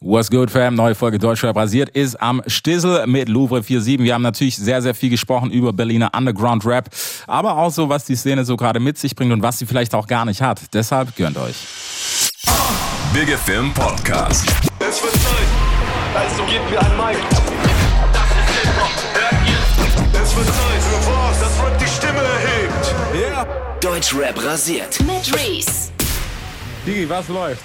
What's 0.00 0.30
good, 0.30 0.48
fam? 0.48 0.76
Neue 0.76 0.94
Folge 0.94 1.18
Deutschrap 1.18 1.56
rasiert 1.56 1.88
ist 1.88 2.14
am 2.22 2.40
Stissel 2.46 3.04
mit 3.08 3.28
Louvre 3.28 3.64
47. 3.64 3.98
Wir 3.98 4.14
haben 4.14 4.22
natürlich 4.22 4.56
sehr, 4.56 4.80
sehr 4.80 4.94
viel 4.94 5.10
gesprochen 5.10 5.50
über 5.50 5.72
Berliner 5.72 6.12
Underground 6.16 6.64
Rap, 6.64 6.88
aber 7.26 7.56
auch 7.56 7.72
so, 7.72 7.88
was 7.88 8.04
die 8.04 8.14
Szene 8.14 8.44
so 8.44 8.56
gerade 8.56 8.78
mit 8.78 8.96
sich 8.96 9.16
bringt 9.16 9.32
und 9.32 9.42
was 9.42 9.58
sie 9.58 9.66
vielleicht 9.66 9.96
auch 9.96 10.06
gar 10.06 10.24
nicht 10.24 10.40
hat. 10.40 10.60
Deshalb 10.72 11.16
gönnt 11.16 11.36
euch. 11.36 11.56
Big 13.12 13.28
Film 13.38 13.74
Podcast. 13.74 14.46
Es 14.78 15.02
wird 15.02 15.14
Zeit, 15.14 15.48
also 16.14 16.44
gebt 16.44 16.70
mir 16.70 16.80
ein 16.80 16.96
Mic. 16.96 17.18
Das 18.12 18.22
ist 18.22 18.54
Hip-Hop, 18.62 18.90
hört 19.14 19.48
ihr? 19.48 20.22
Es 20.22 20.36
wird 20.36 20.46
Zeit 20.46 20.80
für 20.80 21.10
was, 21.10 21.40
das 21.40 21.60
Rap 21.60 21.76
die 21.76 21.88
Stimme 21.88 22.20
erhebt. 22.20 22.94
Ja. 23.32 23.46
Deutschrap 23.80 24.44
rasiert. 24.44 25.00
Mit 25.00 25.34
Reese. 25.34 25.90
Digi, 26.86 27.10
was 27.10 27.26
läuft? 27.26 27.64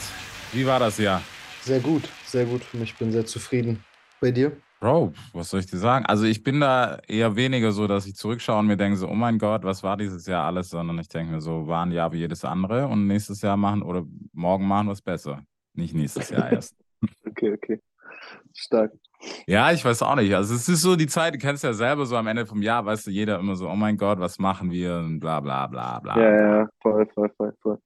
Wie 0.51 0.65
war 0.65 0.79
das 0.79 0.97
Jahr? 0.97 1.21
Sehr 1.63 1.79
gut, 1.79 2.09
sehr 2.25 2.45
gut 2.45 2.61
für 2.61 2.75
mich. 2.75 2.91
Ich 2.91 2.97
bin 2.97 3.11
sehr 3.11 3.25
zufrieden. 3.25 3.81
Bei 4.19 4.31
dir? 4.31 4.51
Bro, 4.81 5.13
was 5.31 5.49
soll 5.49 5.61
ich 5.61 5.65
dir 5.65 5.77
sagen? 5.77 6.05
Also 6.05 6.25
ich 6.25 6.43
bin 6.43 6.59
da 6.59 6.97
eher 7.07 7.37
weniger 7.37 7.71
so, 7.71 7.87
dass 7.87 8.05
ich 8.05 8.15
zurückschaue 8.15 8.59
und 8.59 8.67
mir 8.67 8.75
denke 8.75 8.97
so, 8.97 9.07
oh 9.07 9.13
mein 9.13 9.37
Gott, 9.39 9.63
was 9.63 9.81
war 9.81 9.95
dieses 9.95 10.25
Jahr 10.25 10.45
alles, 10.45 10.69
sondern 10.69 10.99
ich 10.99 11.07
denke 11.07 11.31
mir 11.31 11.39
so, 11.39 11.65
war 11.65 11.85
ein 11.85 11.93
Jahr 11.93 12.11
wie 12.11 12.17
jedes 12.17 12.43
andere 12.43 12.87
und 12.87 13.07
nächstes 13.07 13.41
Jahr 13.41 13.55
machen 13.55 13.81
oder 13.81 14.03
morgen 14.33 14.67
machen 14.67 14.87
wir 14.87 14.91
es 14.91 15.01
besser. 15.01 15.41
Nicht 15.73 15.93
nächstes 15.93 16.29
Jahr 16.29 16.51
erst. 16.51 16.75
Okay, 17.25 17.51
okay. 17.51 17.81
Stark. 18.53 18.93
Ja, 19.45 19.73
ich 19.73 19.83
weiß 19.83 20.03
auch 20.03 20.15
nicht. 20.15 20.33
Also 20.33 20.55
es 20.55 20.69
ist 20.69 20.81
so 20.81 20.95
die 20.95 21.07
Zeit, 21.07 21.33
du 21.33 21.37
kennst 21.37 21.63
ja 21.63 21.73
selber 21.73 22.05
so 22.05 22.15
am 22.15 22.27
Ende 22.27 22.45
vom 22.45 22.61
Jahr, 22.61 22.85
weißt 22.85 23.07
du, 23.07 23.11
jeder 23.11 23.39
immer 23.39 23.57
so, 23.57 23.69
oh 23.69 23.75
mein 23.75 23.97
Gott, 23.97 24.19
was 24.19 24.39
machen 24.39 24.71
wir 24.71 24.97
und 24.97 25.19
bla 25.19 25.41
bla 25.41 25.67
bla 25.67 25.99
bla. 25.99 26.17
Ja, 26.17 26.59
ja, 26.59 26.69
voll, 26.81 27.05
voll, 27.13 27.29
voll, 27.35 27.53
voll. 27.61 27.77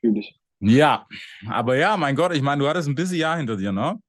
Fühl 0.00 0.16
ich. 0.16 0.36
Ja, 0.60 1.06
aber 1.48 1.76
ja, 1.76 1.96
mein 1.96 2.16
Gott, 2.16 2.32
ich 2.34 2.42
meine, 2.42 2.62
du 2.62 2.68
hattest 2.68 2.88
ein 2.88 2.94
busy 2.94 3.18
Jahr 3.18 3.36
hinter 3.36 3.56
dir, 3.56 3.72
ne? 3.72 4.00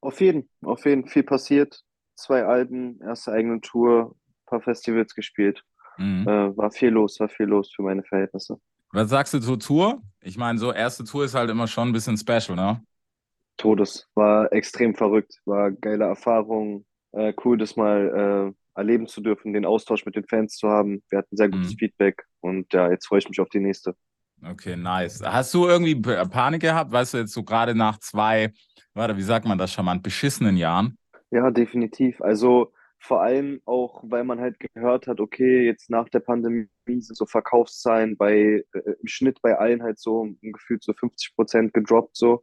Auf 0.00 0.20
jeden, 0.20 0.48
auf 0.62 0.84
jeden 0.84 1.06
viel 1.06 1.22
passiert. 1.22 1.82
Zwei 2.14 2.44
Alben, 2.44 3.00
erste 3.00 3.32
eigene 3.32 3.60
Tour, 3.60 4.16
paar 4.46 4.60
Festivals 4.60 5.14
gespielt. 5.14 5.62
Mhm. 5.98 6.26
Äh, 6.28 6.56
war 6.56 6.70
viel 6.70 6.90
los, 6.90 7.20
war 7.20 7.28
viel 7.28 7.46
los 7.46 7.72
für 7.74 7.82
meine 7.82 8.02
Verhältnisse. 8.04 8.58
Was 8.92 9.10
sagst 9.10 9.34
du 9.34 9.40
zur 9.40 9.58
Tour? 9.60 10.02
Ich 10.20 10.36
meine, 10.38 10.58
so 10.58 10.72
erste 10.72 11.04
Tour 11.04 11.24
ist 11.24 11.34
halt 11.34 11.50
immer 11.50 11.66
schon 11.68 11.88
ein 11.88 11.92
bisschen 11.92 12.16
special, 12.16 12.56
ne? 12.56 12.82
Todes, 13.56 14.06
war 14.14 14.52
extrem 14.52 14.94
verrückt, 14.94 15.40
war 15.46 15.72
geile 15.72 16.04
Erfahrung, 16.04 16.84
äh, 17.12 17.32
cool, 17.44 17.56
das 17.56 17.76
mal 17.76 18.52
äh, 18.54 18.78
erleben 18.78 19.06
zu 19.06 19.22
dürfen, 19.22 19.54
den 19.54 19.64
Austausch 19.64 20.04
mit 20.04 20.14
den 20.14 20.26
Fans 20.26 20.56
zu 20.56 20.68
haben. 20.68 21.02
Wir 21.08 21.18
hatten 21.18 21.36
sehr 21.36 21.48
gutes 21.48 21.74
Mhm. 21.74 21.78
Feedback 21.78 22.24
und 22.40 22.72
ja, 22.74 22.90
jetzt 22.90 23.06
freue 23.06 23.20
ich 23.20 23.28
mich 23.28 23.40
auf 23.40 23.48
die 23.48 23.60
nächste. 23.60 23.96
Okay, 24.44 24.76
nice. 24.76 25.22
Hast 25.22 25.52
du 25.54 25.66
irgendwie 25.66 25.94
Panik 25.96 26.62
gehabt, 26.62 26.92
weißt 26.92 27.14
du, 27.14 27.18
jetzt 27.18 27.32
so 27.32 27.42
gerade 27.42 27.74
nach 27.74 27.98
zwei, 27.98 28.52
warte, 28.94 29.16
wie 29.16 29.22
sagt 29.22 29.46
man 29.46 29.58
das 29.58 29.72
charmant, 29.72 30.02
beschissenen 30.02 30.56
Jahren? 30.56 30.98
Ja, 31.30 31.50
definitiv. 31.50 32.20
Also 32.22 32.72
vor 32.98 33.22
allem 33.22 33.60
auch, 33.64 34.02
weil 34.06 34.24
man 34.24 34.40
halt 34.40 34.56
gehört 34.60 35.06
hat, 35.06 35.20
okay, 35.20 35.64
jetzt 35.64 35.90
nach 35.90 36.08
der 36.08 36.20
Pandemie 36.20 36.68
sind 36.86 37.16
so 37.16 37.26
Verkaufszahlen 37.26 38.16
bei 38.16 38.64
äh, 38.72 38.80
im 39.00 39.06
Schnitt 39.06 39.40
bei 39.42 39.58
allen 39.58 39.82
halt 39.82 39.98
so 39.98 40.28
gefühlt 40.42 40.82
so 40.82 40.92
50 40.92 41.34
Prozent 41.34 41.74
gedroppt 41.74 42.16
so. 42.16 42.42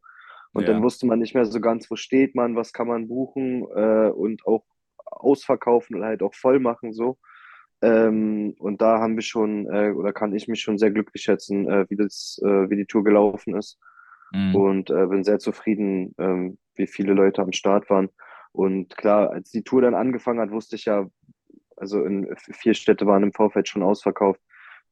Und 0.54 0.64
Ja. 0.64 0.74
dann 0.74 0.84
wusste 0.84 1.08
man 1.08 1.20
nicht 1.20 1.34
mehr 1.34 1.46
so 1.46 1.60
ganz, 1.60 1.90
wo 1.90 1.96
steht 1.96 2.36
man, 2.36 2.56
was 2.56 2.74
kann 2.74 2.88
man 2.88 3.08
buchen 3.08 3.64
äh, 3.76 4.10
und 4.10 4.46
auch 4.46 4.64
ausverkaufen 5.06 5.96
oder 5.96 6.06
halt 6.08 6.22
auch 6.24 6.36
voll 6.36 6.60
machen 6.60 6.94
so. 6.94 7.18
Ähm, 7.84 8.56
und 8.60 8.82
da 8.82 9.00
haben 9.00 9.16
wir 9.16 9.22
schon, 9.22 9.68
äh, 9.68 9.92
oder 9.92 10.14
kann 10.14 10.34
ich 10.34 10.48
mich 10.48 10.62
schon 10.62 10.78
sehr 10.78 10.90
glücklich 10.92 11.22
schätzen, 11.24 11.70
äh, 11.70 11.86
wie 11.90 11.98
das, 11.98 12.42
äh, 12.44 12.70
wie 12.70 12.78
die 12.78 12.86
Tour 12.86 13.04
gelaufen 13.04 13.56
ist 13.56 13.78
Mhm. 14.34 14.56
und 14.56 14.90
äh, 14.90 15.06
bin 15.08 15.24
sehr 15.24 15.38
zufrieden, 15.40 16.16
ähm, 16.18 16.58
wie 16.76 16.88
viele 16.88 17.14
Leute 17.14 17.42
am 17.42 17.52
Start 17.52 17.90
waren. 17.90 18.10
Und 18.52 18.96
klar, 18.98 19.32
als 19.32 19.52
die 19.52 19.64
Tour 19.64 19.82
dann 19.82 19.96
angefangen 19.96 20.40
hat, 20.40 20.52
wusste 20.52 20.76
ich 20.76 20.86
ja, 20.86 21.08
also 21.76 22.04
in 22.04 22.34
vier 22.38 22.74
Städte 22.74 23.06
waren 23.06 23.24
im 23.24 23.34
Vorfeld 23.34 23.68
schon 23.68 23.84
ausverkauft, 23.84 24.40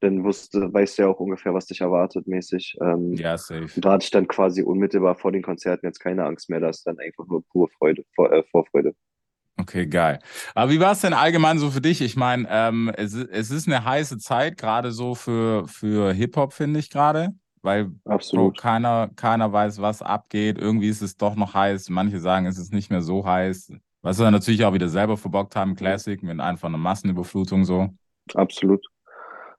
dann 0.02 0.24
wusste, 0.24 0.74
weißt 0.74 0.98
du 0.98 1.04
ja 1.04 1.08
auch 1.10 1.20
ungefähr, 1.20 1.54
was 1.54 1.68
dich 1.68 1.82
erwartet 1.82 2.28
mäßig. 2.28 2.76
Ähm, 2.82 3.14
Ja, 3.14 3.38
safe. 3.38 3.68
und 3.76 3.86
da 3.86 3.94
hatte 3.94 4.04
ich 4.06 4.12
dann 4.12 4.28
quasi 4.28 4.64
unmittelbar 4.64 5.16
vor 5.16 5.32
den 5.32 5.44
Konzerten 5.44 5.86
jetzt 5.86 6.00
keine 6.00 6.26
Angst 6.26 6.50
mehr, 6.50 6.60
das 6.60 6.80
ist 6.80 6.88
dann 6.88 7.00
einfach 7.00 7.26
nur 7.28 7.44
pure 7.52 7.70
Freude, 7.70 8.04
vor, 8.16 8.32
äh, 8.34 8.44
Vorfreude. 8.52 8.96
Okay, 9.58 9.86
geil. 9.86 10.20
Aber 10.56 10.72
wie 10.72 10.80
war 10.80 10.94
es 10.94 11.02
denn 11.02 11.14
allgemein 11.14 11.60
so 11.60 11.70
für 11.70 11.82
dich? 11.82 12.02
Ich 12.02 12.16
meine, 12.16 12.48
ähm, 12.50 12.92
es, 12.96 13.14
es 13.14 13.52
ist 13.52 13.68
eine 13.68 13.86
heiße 13.86 14.18
Zeit, 14.18 14.58
gerade 14.58 14.92
so 14.92 15.14
für, 15.14 15.68
für 15.68 16.14
Hip-Hop, 16.14 16.54
finde 16.54 16.80
ich 16.80 16.90
gerade. 16.90 17.34
Weil 17.62 17.92
Absolut. 18.06 18.58
keiner, 18.58 19.12
keiner 19.16 19.54
weiß, 19.54 19.82
was 19.82 20.02
abgeht. 20.02 20.58
Irgendwie 20.58 20.90
ist 20.90 21.02
es 21.02 21.18
doch 21.18 21.36
noch 21.36 21.54
heiß. 21.54 21.90
Manche 21.90 22.20
sagen, 22.20 22.48
es 22.48 22.58
ist 22.58 22.74
nicht 22.74 22.90
mehr 22.90 23.02
so 23.02 23.26
heiß. 23.26 23.74
Was 24.02 24.18
wir 24.18 24.32
natürlich 24.32 24.66
auch 24.66 24.74
wieder 24.74 24.90
selber 24.90 25.16
verbockt 25.16 25.56
haben, 25.56 25.76
Classic, 25.76 26.24
mit 26.24 26.40
einfach 26.40 26.70
einer 26.70 26.80
Massenüberflutung 26.80 27.66
so. 27.66 27.90
Absolut. 28.34 28.84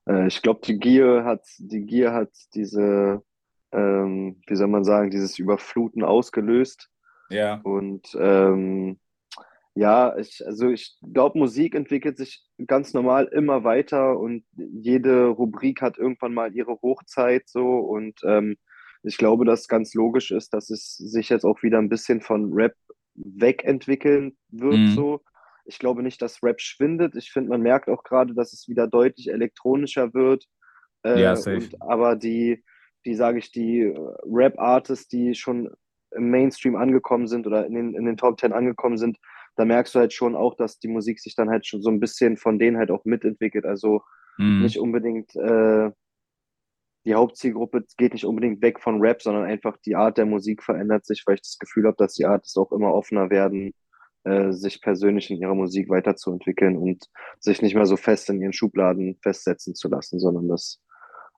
Äh, 0.08 0.26
ich 0.26 0.42
glaube, 0.42 0.60
die 0.64 0.78
Gier 0.78 1.25
hat, 1.25 1.44
die 1.58 1.82
Gier 1.82 2.12
hat 2.12 2.31
diese, 2.54 3.22
ähm, 3.70 4.42
wie 4.48 4.56
soll 4.56 4.66
man 4.69 4.82
sagen, 4.82 5.10
dieses 5.10 5.38
Überfluten 5.38 6.02
ausgelöst. 6.02 6.88
Ja. 7.31 7.60
Und 7.62 8.16
ähm, 8.19 8.98
ja, 9.74 10.16
ich, 10.18 10.42
also 10.46 10.68
ich 10.70 10.98
glaube, 11.02 11.38
Musik 11.38 11.74
entwickelt 11.74 12.18
sich 12.18 12.44
ganz 12.66 12.92
normal 12.94 13.26
immer 13.32 13.64
weiter 13.64 14.18
und 14.18 14.44
jede 14.56 15.26
Rubrik 15.28 15.80
hat 15.80 15.98
irgendwann 15.98 16.34
mal 16.34 16.54
ihre 16.54 16.80
Hochzeit 16.82 17.48
so 17.48 17.78
und 17.78 18.20
ähm, 18.24 18.56
ich 19.02 19.16
glaube, 19.18 19.44
dass 19.44 19.68
ganz 19.68 19.94
logisch 19.94 20.30
ist, 20.30 20.54
dass 20.54 20.70
es 20.70 20.96
sich 20.96 21.28
jetzt 21.30 21.44
auch 21.44 21.62
wieder 21.62 21.78
ein 21.78 21.88
bisschen 21.88 22.20
von 22.20 22.52
Rap 22.52 22.74
wegentwickeln 23.14 24.36
wird 24.50 24.78
Mhm. 24.80 24.86
so. 24.88 25.20
Ich 25.64 25.78
glaube 25.78 26.02
nicht, 26.02 26.20
dass 26.22 26.42
Rap 26.42 26.60
schwindet. 26.60 27.14
Ich 27.16 27.30
finde, 27.32 27.50
man 27.50 27.62
merkt 27.62 27.88
auch 27.88 28.02
gerade, 28.04 28.34
dass 28.34 28.52
es 28.52 28.68
wieder 28.68 28.86
deutlich 28.86 29.28
elektronischer 29.30 30.12
wird. 30.14 30.44
Äh, 31.04 31.22
Ja, 31.22 31.36
safe. 31.36 31.56
und, 31.56 31.82
aber 31.82 32.16
die, 32.16 32.64
die 33.04 33.14
sage 33.14 33.38
ich, 33.38 33.50
die 33.52 33.92
Rap-Artists, 34.24 35.08
die 35.08 35.34
schon 35.34 35.70
im 36.12 36.30
Mainstream 36.30 36.76
angekommen 36.76 37.26
sind 37.26 37.46
oder 37.46 37.66
in 37.66 37.74
den, 37.74 37.94
in 37.94 38.04
den 38.04 38.16
Top 38.16 38.36
Ten 38.38 38.52
angekommen 38.52 38.98
sind, 38.98 39.18
da 39.56 39.64
merkst 39.64 39.94
du 39.94 39.98
halt 40.00 40.12
schon 40.12 40.34
auch, 40.36 40.54
dass 40.56 40.78
die 40.78 40.88
Musik 40.88 41.20
sich 41.20 41.34
dann 41.36 41.50
halt 41.50 41.66
schon 41.66 41.82
so 41.82 41.90
ein 41.90 42.00
bisschen 42.00 42.36
von 42.36 42.58
denen 42.58 42.76
halt 42.78 42.90
auch 42.90 43.04
mitentwickelt. 43.04 43.64
Also 43.66 44.02
Mhm. 44.38 44.62
nicht 44.62 44.78
unbedingt 44.78 45.34
äh, 45.36 45.90
die 47.04 47.14
Hauptzielgruppe 47.14 47.84
geht 47.96 48.12
nicht 48.12 48.24
unbedingt 48.24 48.62
weg 48.62 48.80
von 48.80 49.00
Rap, 49.00 49.22
sondern 49.22 49.44
einfach 49.44 49.76
die 49.84 49.96
Art 49.96 50.18
der 50.18 50.26
Musik 50.26 50.62
verändert 50.62 51.04
sich, 51.04 51.24
weil 51.26 51.34
ich 51.34 51.42
das 51.42 51.58
Gefühl 51.58 51.86
habe, 51.86 51.96
dass 51.98 52.14
die 52.14 52.26
Artists 52.26 52.56
auch 52.56 52.70
immer 52.72 52.94
offener 52.94 53.28
werden, 53.28 53.74
äh, 54.24 54.52
sich 54.52 54.80
persönlich 54.80 55.28
in 55.30 55.38
ihrer 55.38 55.54
Musik 55.56 55.88
weiterzuentwickeln 55.90 56.76
und 56.76 57.04
sich 57.40 57.60
nicht 57.60 57.74
mehr 57.74 57.86
so 57.86 57.96
fest 57.96 58.30
in 58.30 58.40
ihren 58.40 58.52
Schubladen 58.52 59.19
festsetzen 59.20 59.74
zu 59.74 59.88
lassen, 59.88 60.20
sondern 60.20 60.48
dass 60.48 60.80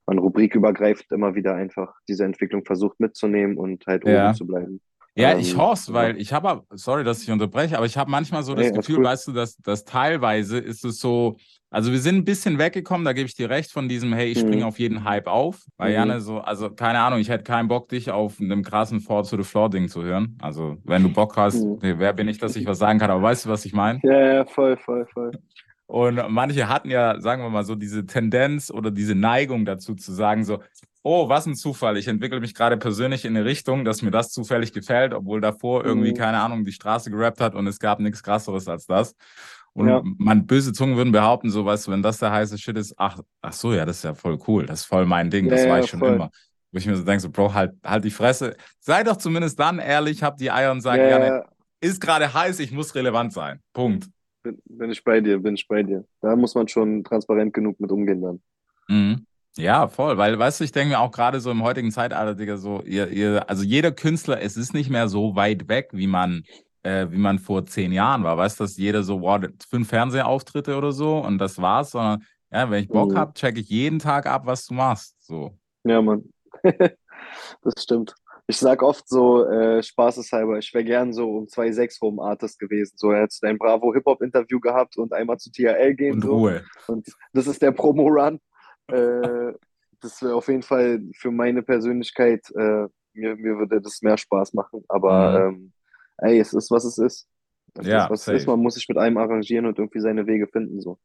man 0.06 0.18
rubrikübergreifend 0.18 1.10
immer 1.12 1.34
wieder 1.34 1.54
einfach 1.54 1.94
diese 2.08 2.26
Entwicklung 2.26 2.66
versucht 2.66 3.00
mitzunehmen 3.00 3.56
und 3.56 3.86
halt 3.86 4.04
Ja. 4.04 4.26
oben 4.26 4.34
zu 4.34 4.46
bleiben. 4.46 4.82
Ja, 5.16 5.38
ich 5.38 5.52
Ähm, 5.52 5.58
hoffe, 5.60 5.82
ja. 5.88 5.94
weil 5.94 6.20
ich 6.20 6.32
habe, 6.32 6.64
sorry, 6.70 7.04
dass 7.04 7.22
ich 7.22 7.30
unterbreche, 7.30 7.76
aber 7.76 7.86
ich 7.86 7.96
habe 7.96 8.10
manchmal 8.10 8.42
so 8.42 8.54
das 8.54 8.66
Nee, 8.66 8.78
Gefühl, 8.78 9.02
weißt 9.02 9.28
du, 9.28 9.32
dass, 9.32 9.56
dass 9.58 9.84
teilweise 9.84 10.58
ist 10.58 10.84
es 10.84 10.98
so, 10.98 11.36
also 11.70 11.92
wir 11.92 12.00
sind 12.00 12.16
ein 12.16 12.24
bisschen 12.24 12.58
weggekommen, 12.58 13.04
da 13.04 13.12
gebe 13.12 13.26
ich 13.26 13.34
dir 13.34 13.48
recht, 13.48 13.70
von 13.70 13.88
diesem, 13.88 14.12
hey, 14.12 14.30
ich 14.32 14.40
springe 14.40 14.62
Mhm. 14.62 14.68
auf 14.68 14.78
jeden 14.80 15.04
Hype 15.04 15.28
auf, 15.28 15.64
weil 15.76 15.90
Mhm. 15.90 15.94
Janne 15.94 16.20
so, 16.20 16.40
also 16.40 16.70
keine 16.70 16.98
Ahnung, 17.00 17.20
ich 17.20 17.28
hätte 17.28 17.44
keinen 17.44 17.68
Bock, 17.68 17.88
dich 17.88 18.10
auf 18.10 18.40
einem 18.40 18.62
krassen 18.64 19.00
Four 19.00 19.22
to 19.24 19.36
the 19.36 19.44
Floor 19.44 19.70
Ding 19.70 19.88
zu 19.88 20.02
hören. 20.02 20.36
Also, 20.42 20.78
wenn 20.84 21.02
du 21.04 21.08
Bock 21.12 21.36
hast, 21.36 21.64
Mhm. 21.64 21.78
wer 21.80 22.12
bin 22.12 22.26
ich, 22.28 22.38
dass 22.38 22.56
ich 22.56 22.66
was 22.66 22.78
sagen 22.78 22.98
kann, 22.98 23.10
aber 23.10 23.22
weißt 23.22 23.44
du, 23.46 23.48
was 23.50 23.64
ich 23.64 23.72
meine? 23.72 24.00
Ja, 24.02 24.34
ja, 24.34 24.44
voll, 24.44 24.76
voll, 24.76 25.06
voll. 25.12 25.30
Und 25.86 26.20
manche 26.30 26.68
hatten 26.68 26.90
ja, 26.90 27.20
sagen 27.20 27.42
wir 27.42 27.50
mal 27.50 27.64
so, 27.64 27.74
diese 27.74 28.06
Tendenz 28.06 28.70
oder 28.70 28.90
diese 28.90 29.14
Neigung 29.14 29.64
dazu 29.64 29.94
zu 29.94 30.12
sagen, 30.12 30.44
so, 30.44 30.60
oh, 31.04 31.28
was 31.28 31.46
ein 31.46 31.54
Zufall, 31.54 31.96
ich 31.98 32.08
entwickle 32.08 32.40
mich 32.40 32.54
gerade 32.54 32.76
persönlich 32.78 33.24
in 33.26 33.36
eine 33.36 33.44
Richtung, 33.46 33.84
dass 33.84 34.02
mir 34.02 34.10
das 34.10 34.30
zufällig 34.30 34.72
gefällt, 34.72 35.14
obwohl 35.14 35.40
davor 35.40 35.84
irgendwie, 35.84 36.12
Mhm. 36.12 36.16
keine 36.16 36.40
Ahnung, 36.40 36.64
die 36.64 36.72
Straße 36.72 37.10
gerappt 37.10 37.40
hat 37.40 37.54
und 37.54 37.66
es 37.68 37.78
gab 37.78 38.00
nichts 38.00 38.22
krasseres 38.22 38.68
als 38.68 38.86
das. 38.86 39.14
Und 39.74 39.88
Ja. 39.88 40.02
man, 40.18 40.46
böse 40.46 40.72
Zungen 40.72 40.96
würden 40.96 41.12
behaupten, 41.12 41.50
so, 41.50 41.64
weißt 41.64 41.86
du, 41.88 41.92
wenn 41.92 42.02
das 42.02 42.18
der 42.18 42.32
heiße 42.32 42.58
Shit 42.58 42.76
ist, 42.78 42.94
ach, 42.96 43.20
ach 43.42 43.52
so, 43.52 43.74
ja, 43.74 43.84
das 43.84 43.98
ist 43.98 44.04
ja 44.04 44.14
voll 44.14 44.38
cool, 44.48 44.66
das 44.66 44.80
ist 44.80 44.86
voll 44.86 45.06
mein 45.06 45.30
Ding, 45.30 45.48
das 45.48 45.60
Ja, 45.62 45.68
war 45.70 45.78
ja, 45.78 45.84
ich 45.84 45.90
schon 45.90 46.00
voll. 46.00 46.14
immer. 46.16 46.30
Wo 46.72 46.78
ich 46.78 46.86
mir 46.86 46.96
so 46.96 47.04
denke, 47.04 47.20
so, 47.20 47.30
Bro, 47.30 47.54
halt, 47.54 47.72
halt 47.84 48.04
die 48.04 48.10
Fresse. 48.10 48.56
Sei 48.80 49.04
doch 49.04 49.16
zumindest 49.16 49.58
dann 49.60 49.78
ehrlich, 49.78 50.22
hab 50.22 50.36
die 50.38 50.50
Eier 50.50 50.72
und 50.72 50.80
sag, 50.80 50.98
Ja, 50.98 51.04
ja, 51.08 51.18
ja, 51.24 51.40
ne, 51.40 51.44
ist 51.80 52.00
gerade 52.00 52.32
heiß, 52.34 52.58
ich 52.60 52.72
muss 52.72 52.94
relevant 52.94 53.32
sein. 53.32 53.60
Punkt. 53.72 54.08
bin, 54.42 54.60
bin 54.64 54.90
ich 54.90 55.02
bei 55.04 55.20
dir, 55.20 55.38
bin 55.38 55.54
ich 55.54 55.66
bei 55.68 55.82
dir. 55.82 56.04
Da 56.20 56.34
muss 56.34 56.54
man 56.54 56.66
schon 56.68 57.04
transparent 57.04 57.52
genug 57.52 57.78
mit 57.78 57.90
umgehen 57.92 58.22
dann. 58.22 58.42
Mhm. 58.88 59.26
Ja, 59.56 59.86
voll, 59.86 60.18
weil, 60.18 60.38
weißt 60.38 60.60
du, 60.60 60.64
ich 60.64 60.72
denke 60.72 60.94
mir 60.94 61.00
auch 61.00 61.12
gerade 61.12 61.40
so 61.40 61.50
im 61.50 61.62
heutigen 61.62 61.92
Zeitalter, 61.92 62.34
Digga, 62.34 62.56
so, 62.56 62.82
ihr, 62.82 63.08
ihr, 63.10 63.48
also 63.48 63.62
jeder 63.62 63.92
Künstler, 63.92 64.42
es 64.42 64.56
ist 64.56 64.74
nicht 64.74 64.90
mehr 64.90 65.08
so 65.08 65.36
weit 65.36 65.68
weg, 65.68 65.90
wie 65.92 66.08
man, 66.08 66.42
äh, 66.82 67.06
wie 67.10 67.18
man 67.18 67.38
vor 67.38 67.64
zehn 67.64 67.92
Jahren 67.92 68.24
war. 68.24 68.36
Weißt 68.36 68.58
du, 68.58 68.64
dass 68.64 68.76
jeder 68.76 69.04
so, 69.04 69.20
wow, 69.20 69.40
fünf 69.68 69.88
Fernsehauftritte 69.88 70.76
oder 70.76 70.90
so 70.90 71.18
und 71.18 71.38
das 71.38 71.60
war's, 71.62 71.92
sondern 71.92 72.24
ja, 72.50 72.68
wenn 72.70 72.82
ich 72.82 72.88
Bock 72.88 73.12
Mhm. 73.12 73.16
hab, 73.16 73.34
check 73.36 73.56
ich 73.56 73.68
jeden 73.68 74.00
Tag 74.00 74.26
ab, 74.26 74.42
was 74.46 74.66
du 74.66 74.74
machst. 74.74 75.14
So. 75.24 75.56
Ja, 75.84 76.02
Mann. 76.02 76.24
Das 77.62 77.82
stimmt. 77.82 78.14
Ich 78.46 78.58
sag 78.58 78.82
oft 78.82 79.08
so, 79.08 79.44
äh, 79.46 79.82
spaßeshalber, 79.82 80.58
ich 80.58 80.72
wäre 80.74 80.84
gern 80.84 81.12
so 81.12 81.38
um 81.38 81.46
2,6 81.48 82.00
rum 82.02 82.20
Artist 82.20 82.58
gewesen. 82.58 82.92
So, 82.96 83.10
er 83.10 83.22
hätte 83.22 83.34
ein 83.42 83.58
Bravo 83.58 83.92
Hip-Hop-Interview 83.94 84.60
gehabt 84.60 84.98
und 84.98 85.12
einmal 85.12 85.38
zu 85.38 85.50
THL 85.50 85.94
gehen. 85.94 86.14
Und 86.16 86.22
so. 86.22 86.36
Ruhe. 86.36 86.62
Und 86.86 87.06
das 87.32 87.46
ist 87.46 87.62
der 87.62 87.72
Promo-Run. 87.72 88.38
Äh, 88.88 89.52
das 90.00 90.22
wäre 90.22 90.34
auf 90.34 90.48
jeden 90.48 90.62
Fall 90.62 91.02
für 91.16 91.30
meine 91.30 91.62
Persönlichkeit, 91.62 92.50
äh, 92.54 92.86
mir, 93.14 93.36
mir 93.36 93.58
würde 93.58 93.80
das 93.80 94.02
mehr 94.02 94.18
Spaß 94.18 94.54
machen. 94.54 94.84
Aber 94.88 95.48
ähm, 95.48 95.72
ey, 96.18 96.38
es 96.38 96.52
ist, 96.52 96.70
was 96.70 96.84
es 96.84 96.98
ist. 96.98 97.26
Es 97.74 97.86
Ja, 97.86 98.04
ist, 98.04 98.10
was 98.10 98.20
es 98.20 98.24
safe. 98.26 98.36
ist. 98.38 98.46
Man 98.46 98.60
muss 98.60 98.74
sich 98.74 98.88
mit 98.88 98.98
einem 98.98 99.16
arrangieren 99.16 99.66
und 99.66 99.78
irgendwie 99.78 100.00
seine 100.00 100.26
Wege 100.26 100.46
finden. 100.46 100.80
So. 100.80 100.98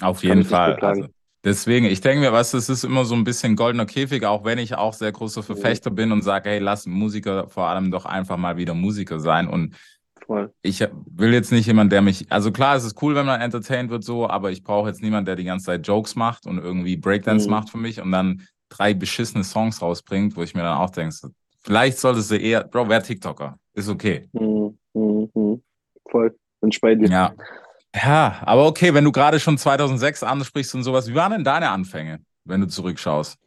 Auf 0.00 0.22
jeden 0.22 0.44
Fall. 0.44 0.76
Also, 0.76 1.06
deswegen, 1.44 1.86
ich 1.86 2.00
denke 2.00 2.20
mir, 2.20 2.32
du, 2.54 2.58
es 2.58 2.68
ist 2.68 2.84
immer 2.84 3.04
so 3.04 3.14
ein 3.14 3.24
bisschen 3.24 3.56
goldener 3.56 3.86
Käfig, 3.86 4.24
auch 4.24 4.44
wenn 4.44 4.58
ich 4.58 4.74
auch 4.76 4.94
sehr 4.94 5.12
großer 5.12 5.42
Verfechter 5.42 5.90
bin 5.90 6.12
und 6.12 6.22
sage, 6.22 6.50
hey, 6.50 6.58
lass 6.58 6.86
Musiker 6.86 7.48
vor 7.48 7.68
allem 7.68 7.90
doch 7.90 8.04
einfach 8.06 8.36
mal 8.36 8.56
wieder 8.56 8.74
Musiker 8.74 9.20
sein. 9.20 9.48
Und 9.48 9.76
Voll. 10.26 10.52
ich 10.62 10.80
will 10.80 11.32
jetzt 11.32 11.52
nicht 11.52 11.66
jemand, 11.66 11.92
der 11.92 12.02
mich, 12.02 12.26
also 12.30 12.50
klar, 12.50 12.74
es 12.76 12.84
ist 12.84 13.00
cool, 13.00 13.14
wenn 13.14 13.26
man 13.26 13.40
entertained 13.40 13.90
wird 13.90 14.02
so, 14.02 14.28
aber 14.28 14.50
ich 14.50 14.64
brauche 14.64 14.88
jetzt 14.88 15.00
niemanden, 15.02 15.26
der 15.26 15.36
die 15.36 15.44
ganze 15.44 15.66
Zeit 15.66 15.86
Jokes 15.86 16.16
macht 16.16 16.46
und 16.46 16.58
irgendwie 16.58 16.96
Breakdance 16.96 17.46
Mhm. 17.46 17.50
macht 17.54 17.70
für 17.70 17.78
mich 17.78 18.00
und 18.00 18.10
dann 18.10 18.42
drei 18.68 18.92
beschissene 18.94 19.44
Songs 19.44 19.80
rausbringt, 19.80 20.36
wo 20.36 20.42
ich 20.42 20.54
mir 20.54 20.62
dann 20.62 20.78
auch 20.78 20.90
denke, 20.90 21.14
vielleicht 21.62 21.98
solltest 21.98 22.30
du 22.32 22.36
eher, 22.36 22.64
Bro, 22.64 22.88
wer 22.88 23.02
TikToker? 23.02 23.56
Ist 23.74 23.88
okay. 23.88 24.28
Mhm, 24.32 24.76
mhm, 24.94 25.30
mhm. 25.32 25.62
Voll. 26.10 26.34
Ich 26.68 26.80
bei 26.80 26.94
dir. 26.96 27.08
Ja. 27.08 27.32
Ja, 27.94 28.42
aber 28.44 28.66
okay, 28.66 28.92
wenn 28.92 29.04
du 29.04 29.12
gerade 29.12 29.38
schon 29.40 29.56
2006 29.56 30.22
ansprichst 30.22 30.74
und 30.74 30.82
sowas, 30.82 31.08
wie 31.08 31.14
waren 31.14 31.32
denn 31.32 31.44
deine 31.44 31.70
Anfänge, 31.70 32.18
wenn 32.44 32.60
du 32.60 32.66
zurückschaust? 32.66 33.38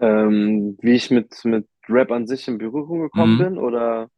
Ähm, 0.00 0.78
wie 0.80 0.92
ich 0.92 1.10
mit, 1.10 1.44
mit 1.44 1.66
Rap 1.88 2.10
an 2.12 2.26
sich 2.26 2.46
in 2.48 2.56
Berührung 2.58 3.00
gekommen 3.00 3.34
Mhm. 3.34 3.38
bin 3.38 3.58
oder 3.58 4.08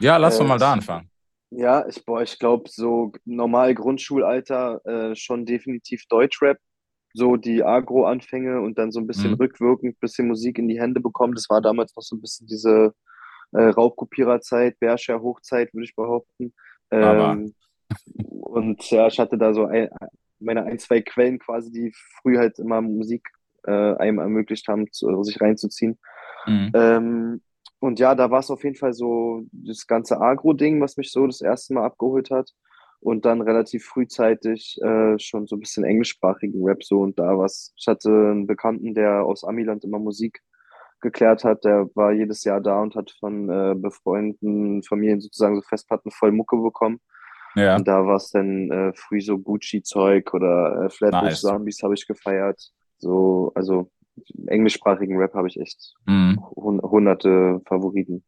Ja, 0.00 0.16
lass 0.16 0.34
Äh, 0.36 0.38
doch 0.40 0.46
mal 0.46 0.58
da 0.58 0.72
anfangen. 0.72 1.08
Ja, 1.50 1.86
ich, 1.88 2.04
boah, 2.04 2.22
ich 2.22 2.38
glaube, 2.38 2.68
so 2.68 3.12
normal 3.24 3.74
Grundschulalter 3.74 4.80
äh, 4.84 5.16
schon 5.16 5.46
definitiv 5.46 6.04
Deutschrap. 6.08 6.58
So 7.14 7.36
die 7.36 7.64
Agro-Anfänge 7.64 8.60
und 8.60 8.78
dann 8.78 8.92
so 8.92 9.00
ein 9.00 9.06
bisschen 9.06 9.32
Mhm. 9.32 9.38
rückwirkend, 9.38 9.98
bisschen 9.98 10.28
Musik 10.28 10.58
in 10.58 10.68
die 10.68 10.78
Hände 10.78 11.00
bekommen. 11.00 11.34
Das 11.34 11.48
war 11.48 11.60
damals 11.62 11.96
noch 11.96 12.02
so 12.02 12.16
ein 12.16 12.20
bisschen 12.20 12.46
diese 12.46 12.92
äh, 13.52 13.62
Raubkopiererzeit, 13.62 14.78
Berscher 14.78 15.22
Hochzeit, 15.22 15.72
würde 15.72 15.84
ich 15.86 15.96
behaupten. 15.96 16.52
Aber- 16.90 17.32
Ähm, 17.32 17.54
und 18.18 18.90
ja, 18.90 19.06
ich 19.06 19.18
hatte 19.18 19.38
da 19.38 19.54
so 19.54 19.64
ein, 19.64 19.88
meine 20.38 20.64
ein, 20.64 20.78
zwei 20.78 21.00
Quellen 21.00 21.38
quasi, 21.38 21.72
die 21.72 21.92
früh 22.20 22.36
halt 22.36 22.58
immer 22.58 22.82
Musik 22.82 23.26
äh, 23.66 23.70
einem 23.96 24.18
ermöglicht 24.18 24.68
haben, 24.68 24.90
zu, 24.92 25.22
sich 25.24 25.40
reinzuziehen. 25.40 25.98
Mhm. 26.46 26.70
Ähm, 26.74 27.42
und 27.80 27.98
ja, 28.00 28.14
da 28.14 28.30
war 28.30 28.40
es 28.40 28.50
auf 28.50 28.64
jeden 28.64 28.76
Fall 28.76 28.92
so 28.92 29.44
das 29.52 29.86
ganze 29.86 30.20
Agro-Ding, 30.20 30.80
was 30.80 30.96
mich 30.96 31.12
so 31.12 31.26
das 31.26 31.40
erste 31.40 31.74
Mal 31.74 31.84
abgeholt 31.84 32.30
hat. 32.30 32.50
Und 33.00 33.24
dann 33.24 33.40
relativ 33.40 33.84
frühzeitig 33.84 34.76
äh, 34.82 35.16
schon 35.20 35.46
so 35.46 35.54
ein 35.54 35.60
bisschen 35.60 35.84
englischsprachigen 35.84 36.64
Rap 36.64 36.82
so 36.82 37.00
und 37.00 37.16
da 37.16 37.38
was. 37.38 37.72
Ich 37.76 37.86
hatte 37.86 38.10
einen 38.10 38.48
Bekannten, 38.48 38.92
der 38.92 39.24
aus 39.24 39.44
Amiland 39.44 39.84
immer 39.84 40.00
Musik 40.00 40.42
geklärt 41.00 41.44
hat. 41.44 41.64
Der 41.64 41.88
war 41.94 42.10
jedes 42.10 42.42
Jahr 42.42 42.60
da 42.60 42.82
und 42.82 42.96
hat 42.96 43.12
von 43.20 43.48
äh, 43.48 43.76
befreundeten 43.76 44.82
Familien 44.82 45.20
sozusagen 45.20 45.54
so 45.54 45.62
Festplatten 45.62 46.10
voll 46.10 46.32
Mucke 46.32 46.56
bekommen. 46.56 47.00
Ja, 47.54 47.76
Und 47.76 47.86
da 47.86 48.04
war 48.04 48.16
es 48.16 48.30
dann 48.30 48.70
äh, 48.72 48.92
früh 48.94 49.20
so 49.20 49.38
Gucci-Zeug 49.38 50.34
oder 50.34 50.86
äh, 50.86 50.90
Flatbush 50.90 51.22
Nice. 51.22 51.40
Zombies 51.42 51.82
habe 51.84 51.94
ich 51.94 52.06
gefeiert. 52.06 52.72
So, 52.98 53.52
also 53.54 53.92
englischsprachigen 54.46 55.16
Rap 55.18 55.34
habe 55.34 55.48
ich 55.48 55.58
echt 55.60 55.94
mhm. 56.06 56.40
hun- 56.56 56.80
hunderte 56.82 57.60
Favoriten. 57.66 58.24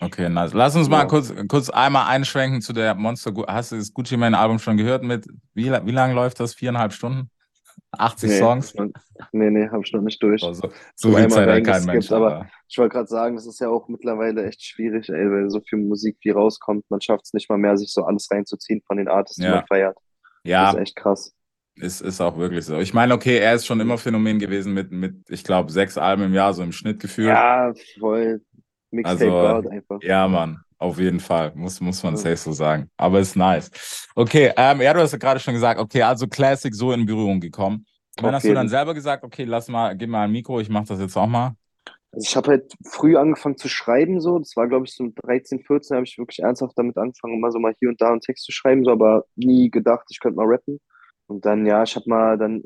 okay, 0.00 0.28
nice. 0.28 0.52
Lass 0.54 0.76
uns 0.76 0.88
mal 0.88 1.00
Ja. 1.00 1.04
kurz, 1.06 1.32
kurz 1.48 1.70
einmal 1.70 2.06
einschwenken 2.08 2.60
zu 2.60 2.72
der 2.72 2.94
Monster. 2.94 3.32
Hast 3.46 3.72
du 3.72 3.76
das 3.76 3.92
Gucci 3.92 4.16
Mane 4.16 4.38
Album 4.38 4.58
schon 4.58 4.76
gehört 4.76 5.02
mit, 5.02 5.26
wie, 5.54 5.70
wie 5.70 5.92
lange 5.92 6.14
läuft 6.14 6.40
das? 6.40 6.54
Viereinhalb 6.54 6.92
Stunden? 6.92 7.30
80 7.92 8.30
Nee, 8.30 8.38
Songs? 8.38 8.74
noch- 8.74 8.88
Nee, 9.32 9.50
nee, 9.50 9.68
habe 9.68 9.82
ich 9.84 9.92
noch 9.92 10.02
nicht 10.02 10.22
durch. 10.22 10.42
Oh, 10.42 10.52
so, 10.52 11.14
viel 11.14 11.28
Zeit 11.28 11.48
hat 11.48 11.64
kein 11.64 11.84
Mensch. 11.84 12.10
aber- 12.12 12.36
Aber, 12.36 12.48
Ich 12.68 12.76
wollte 12.78 12.94
gerade 12.94 13.06
sagen, 13.08 13.36
das 13.36 13.46
ist 13.46 13.60
ja 13.60 13.68
auch 13.68 13.88
mittlerweile 13.88 14.44
echt 14.46 14.62
schwierig, 14.62 15.08
ey, 15.08 15.30
weil 15.30 15.48
so 15.50 15.60
viel 15.60 15.78
Musik 15.78 16.16
wie 16.22 16.30
rauskommt, 16.30 16.84
man 16.90 17.00
schafft 17.00 17.24
es 17.26 17.32
nicht 17.32 17.48
mal 17.48 17.58
mehr, 17.58 17.76
sich 17.76 17.92
so 17.92 18.04
alles 18.04 18.28
reinzuziehen 18.30 18.82
von 18.86 18.96
den 18.96 19.08
Artists, 19.08 19.36
die 19.40 19.44
Ja. 19.44 19.56
man 19.56 19.66
feiert. 19.66 19.96
Das 19.96 20.50
ja, 20.50 20.70
ist 20.70 20.76
echt 20.78 20.96
krass. 20.96 21.32
Ist, 21.76 22.00
ist 22.00 22.20
auch 22.20 22.36
wirklich 22.36 22.64
so. 22.64 22.78
Ich 22.78 22.94
meine, 22.94 23.14
okay, 23.14 23.38
er 23.38 23.54
ist 23.54 23.66
schon 23.66 23.80
immer 23.80 23.98
Phänomen 23.98 24.38
gewesen 24.38 24.72
mit, 24.74 24.90
mit 24.90 25.14
ich 25.28 25.44
glaube, 25.44 25.70
sechs 25.70 25.98
Alben 25.98 26.24
im 26.24 26.34
Jahr, 26.34 26.52
so 26.54 26.62
im 26.62 26.72
Schnitt 26.72 27.00
gefühlt. 27.00 27.28
Ja, 27.28 27.72
voll. 27.98 28.40
Mixtape 28.90 29.32
Also, 29.32 29.68
einfach. 29.68 30.00
Ja, 30.02 30.26
Mann, 30.28 30.58
auf 30.78 30.98
jeden 30.98 31.20
Fall. 31.20 31.52
Muss, 31.54 31.80
muss 31.80 32.02
man 32.02 32.14
Ja. 32.14 32.18
safe 32.18 32.36
so 32.36 32.52
sagen. 32.52 32.90
Aber 32.96 33.20
ist 33.20 33.36
nice. 33.36 33.70
Okay, 34.14 34.52
ähm, 34.56 34.80
ja, 34.80 34.94
du 34.94 35.00
hast 35.00 35.12
ja 35.12 35.18
gerade 35.18 35.40
schon 35.40 35.54
gesagt, 35.54 35.80
okay, 35.80 36.02
also 36.02 36.26
Classic 36.26 36.74
so 36.74 36.92
in 36.92 37.04
Berührung 37.04 37.40
gekommen. 37.40 37.86
Wann 38.20 38.34
hast 38.34 38.44
du 38.46 38.54
dann 38.54 38.68
selber 38.68 38.94
gesagt, 38.94 39.24
okay, 39.24 39.44
lass 39.44 39.68
mal, 39.68 39.94
gib 39.96 40.08
mal 40.08 40.24
ein 40.24 40.32
Mikro, 40.32 40.60
ich 40.60 40.70
mach 40.70 40.86
das 40.86 41.00
jetzt 41.00 41.16
auch 41.16 41.26
mal? 41.26 41.52
Also 42.12 42.24
ich 42.26 42.36
habe 42.36 42.52
halt 42.52 42.72
früh 42.86 43.16
angefangen 43.16 43.58
zu 43.58 43.68
schreiben, 43.68 44.20
so. 44.22 44.38
Das 44.38 44.56
war, 44.56 44.68
glaube 44.68 44.86
ich, 44.86 44.94
so 44.94 45.04
mit 45.04 45.14
13, 45.22 45.60
14 45.60 45.96
habe 45.96 46.06
ich 46.06 46.16
wirklich 46.16 46.38
ernsthaft 46.38 46.72
damit 46.78 46.96
angefangen, 46.96 47.34
immer 47.34 47.50
so 47.52 47.58
mal 47.58 47.74
hier 47.78 47.90
und 47.90 48.00
da 48.00 48.10
einen 48.10 48.20
Text 48.22 48.44
zu 48.44 48.52
schreiben, 48.52 48.84
so, 48.84 48.90
aber 48.92 49.26
nie 49.34 49.70
gedacht, 49.70 50.06
ich 50.08 50.20
könnte 50.20 50.36
mal 50.36 50.46
rappen. 50.46 50.80
Und 51.26 51.44
dann, 51.44 51.66
ja, 51.66 51.82
ich 51.82 51.96
habe 51.96 52.08
mal 52.08 52.38
dann 52.38 52.62
äh, 52.62 52.64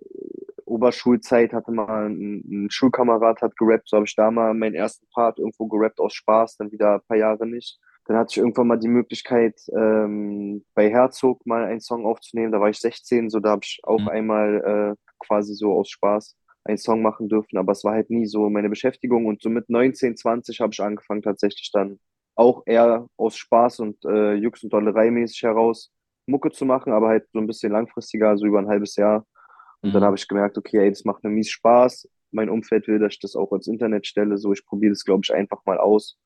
Oberschulzeit, 0.64 1.52
hatte 1.52 1.72
mal 1.72 2.06
ein, 2.10 2.42
ein 2.66 2.70
Schulkamerad 2.70 3.42
hat 3.42 3.56
gerappt, 3.56 3.88
so 3.88 3.96
habe 3.96 4.06
ich 4.06 4.14
da 4.16 4.30
mal 4.30 4.54
meinen 4.54 4.74
ersten 4.74 5.06
Part 5.12 5.38
irgendwo 5.38 5.66
gerappt 5.66 6.00
aus 6.00 6.14
Spaß, 6.14 6.56
dann 6.58 6.72
wieder 6.72 6.94
ein 6.94 7.00
paar 7.08 7.16
Jahre 7.16 7.46
nicht. 7.46 7.78
Dann 8.06 8.16
hatte 8.16 8.32
ich 8.32 8.38
irgendwann 8.38 8.66
mal 8.68 8.78
die 8.78 8.88
Möglichkeit, 8.88 9.60
ähm, 9.76 10.64
bei 10.74 10.90
Herzog 10.90 11.44
mal 11.46 11.64
einen 11.64 11.80
Song 11.80 12.06
aufzunehmen. 12.06 12.52
Da 12.52 12.60
war 12.60 12.68
ich 12.70 12.78
16, 12.78 13.30
so 13.30 13.40
da 13.40 13.50
habe 13.50 13.62
ich 13.64 13.80
auch 13.84 14.06
Mhm. 14.06 14.08
einmal 14.08 14.96
äh, 14.98 15.24
quasi 15.24 15.54
so 15.54 15.72
aus 15.78 15.88
Spaß 15.90 16.36
einen 16.64 16.78
Song 16.78 17.02
machen 17.02 17.28
dürfen, 17.28 17.56
aber 17.58 17.72
es 17.72 17.84
war 17.84 17.94
halt 17.94 18.10
nie 18.10 18.26
so 18.26 18.50
meine 18.50 18.68
Beschäftigung 18.68 19.26
und 19.26 19.42
so 19.42 19.48
mit 19.48 19.70
19, 19.70 20.16
20 20.16 20.60
habe 20.60 20.72
ich 20.72 20.80
angefangen 20.80 21.22
tatsächlich 21.22 21.70
dann 21.72 21.98
auch 22.34 22.62
eher 22.66 23.06
aus 23.16 23.36
Spaß 23.36 23.80
und 23.80 24.04
äh, 24.04 24.34
Jux 24.34 24.62
und 24.64 24.72
Dollerei 24.72 25.10
mäßig 25.10 25.42
heraus 25.42 25.90
Mucke 26.26 26.50
zu 26.50 26.64
machen, 26.64 26.92
aber 26.92 27.08
halt 27.08 27.26
so 27.32 27.38
ein 27.38 27.46
bisschen 27.46 27.72
langfristiger, 27.72 28.36
so 28.36 28.46
über 28.46 28.58
ein 28.58 28.68
halbes 28.68 28.96
Jahr. 28.96 29.26
Und 29.82 29.92
dann 29.94 30.02
Mhm. 30.02 30.06
habe 30.06 30.16
ich 30.16 30.28
gemerkt, 30.28 30.58
okay, 30.58 30.78
ey, 30.78 30.90
das 30.90 31.04
macht 31.04 31.24
mir 31.24 31.30
mies 31.30 31.50
Spaß. 31.50 32.08
Mein 32.32 32.48
Umfeld 32.50 32.86
will, 32.86 32.98
dass 32.98 33.14
ich 33.14 33.20
das 33.20 33.34
auch 33.34 33.50
als 33.52 33.66
Internet 33.66 34.06
stelle, 34.06 34.38
so 34.38 34.52
ich 34.52 34.64
probiere 34.64 34.92
das, 34.92 35.04
glaube 35.04 35.22
ich, 35.24 35.32
einfach 35.34 35.64
mal 35.64 35.78
aus. 35.78 36.16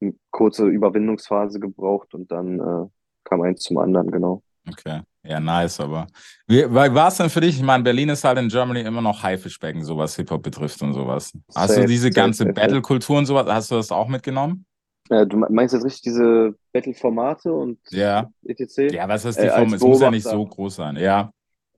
Eine 0.00 0.14
kurze 0.30 0.66
Überwindungsphase 0.66 1.60
gebraucht 1.60 2.14
und 2.14 2.30
dann 2.32 2.58
äh, 2.60 2.86
kam 3.24 3.42
eins 3.42 3.60
zum 3.62 3.78
anderen, 3.78 4.10
genau. 4.10 4.42
Okay, 4.68 5.00
ja, 5.24 5.40
nice, 5.40 5.80
aber 5.80 6.06
wie 6.46 6.64
war 6.72 7.08
es 7.08 7.16
denn 7.16 7.28
für 7.30 7.40
dich? 7.40 7.56
Ich 7.56 7.62
meine, 7.62 7.82
Berlin 7.82 8.08
ist 8.10 8.22
halt 8.24 8.38
in 8.38 8.48
Germany 8.48 8.80
immer 8.82 9.02
noch 9.02 9.22
Haifischbecken, 9.22 9.82
so 9.84 9.98
was 9.98 10.14
Hip-Hop 10.16 10.42
betrifft 10.42 10.80
und 10.82 10.94
sowas. 10.94 11.32
Hast 11.54 11.70
du 11.70 11.74
Safe, 11.80 11.86
diese 11.86 12.08
safe, 12.08 12.14
ganze. 12.14 12.46
Battle-Kultur 12.46 13.18
und 13.18 13.26
sowas, 13.26 13.46
hast 13.48 13.70
du 13.72 13.74
das 13.74 13.90
auch 13.90 14.06
mitgenommen? 14.08 14.64
Äh, 15.10 15.26
du 15.26 15.36
meinst 15.38 15.74
jetzt 15.74 15.84
richtig 15.84 16.02
diese 16.02 16.54
Battle-Formate 16.72 17.52
und 17.52 17.78
Ja. 17.90 18.30
etc.? 18.46 18.92
Ja, 18.94 19.08
was 19.08 19.24
ist 19.24 19.38
die 19.38 19.42
Äh, 19.46 19.48
Form? 19.50 19.62
als 19.64 19.72
Es 19.74 19.80
muss 19.80 20.00
ja 20.00 20.10
nicht 20.10 20.24
so 20.24 20.44
groß 20.46 20.76
sein. 20.76 20.96
Ja. 20.96 21.32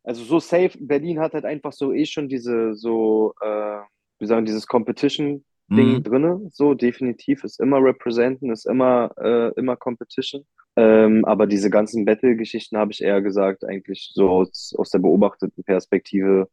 Also 0.05 0.23
so 0.25 0.39
safe, 0.39 0.77
Berlin 0.79 1.19
hat 1.21 1.33
halt 1.33 1.45
einfach 1.47 1.73
so 1.73 1.93
eh 1.93 2.05
schon 2.05 2.29
diese, 2.29 2.75
so, 2.75 3.35
äh, 3.41 3.79
wie 4.19 4.27
sagen, 4.27 4.45
dieses 4.45 4.67
Competition-Ding 4.67 5.43
Mhm. 5.99 6.03
drinne. 6.03 6.41
So, 6.53 6.75
definitiv, 6.75 7.43
ist 7.43 7.59
immer 7.59 7.79
representen, 7.83 8.51
ist 8.53 8.67
immer, 8.67 9.13
äh, 9.17 9.49
immer 9.59 9.77
Competition. 9.77 10.45
Ähm, 10.77 11.25
aber 11.25 11.47
diese 11.47 11.71
ganzen 11.71 12.05
Battle-Geschichten 12.05 12.77
habe 12.77 12.93
ich 12.93 13.01
eher 13.03 13.23
gesagt, 13.23 13.65
eigentlich 13.65 14.11
so 14.13 14.29
aus, 14.29 14.75
aus 14.77 14.91
der 14.91 14.99
beobachteten 14.99 15.65
Perspektive 15.65 16.49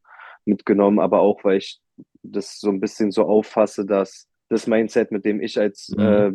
mitgenommen, 0.45 0.99
aber 0.99 1.19
auch, 1.19 1.43
weil 1.43 1.57
ich 1.57 1.81
das 2.23 2.59
so 2.59 2.69
ein 2.69 2.79
bisschen 2.79 3.11
so 3.11 3.23
auffasse, 3.25 3.85
dass 3.85 4.27
das 4.51 4.67
Mindset, 4.67 5.11
mit 5.11 5.25
dem 5.25 5.41
ich 5.41 5.59
als 5.59 5.89
Mhm. 5.95 5.99
äh, 5.99 6.31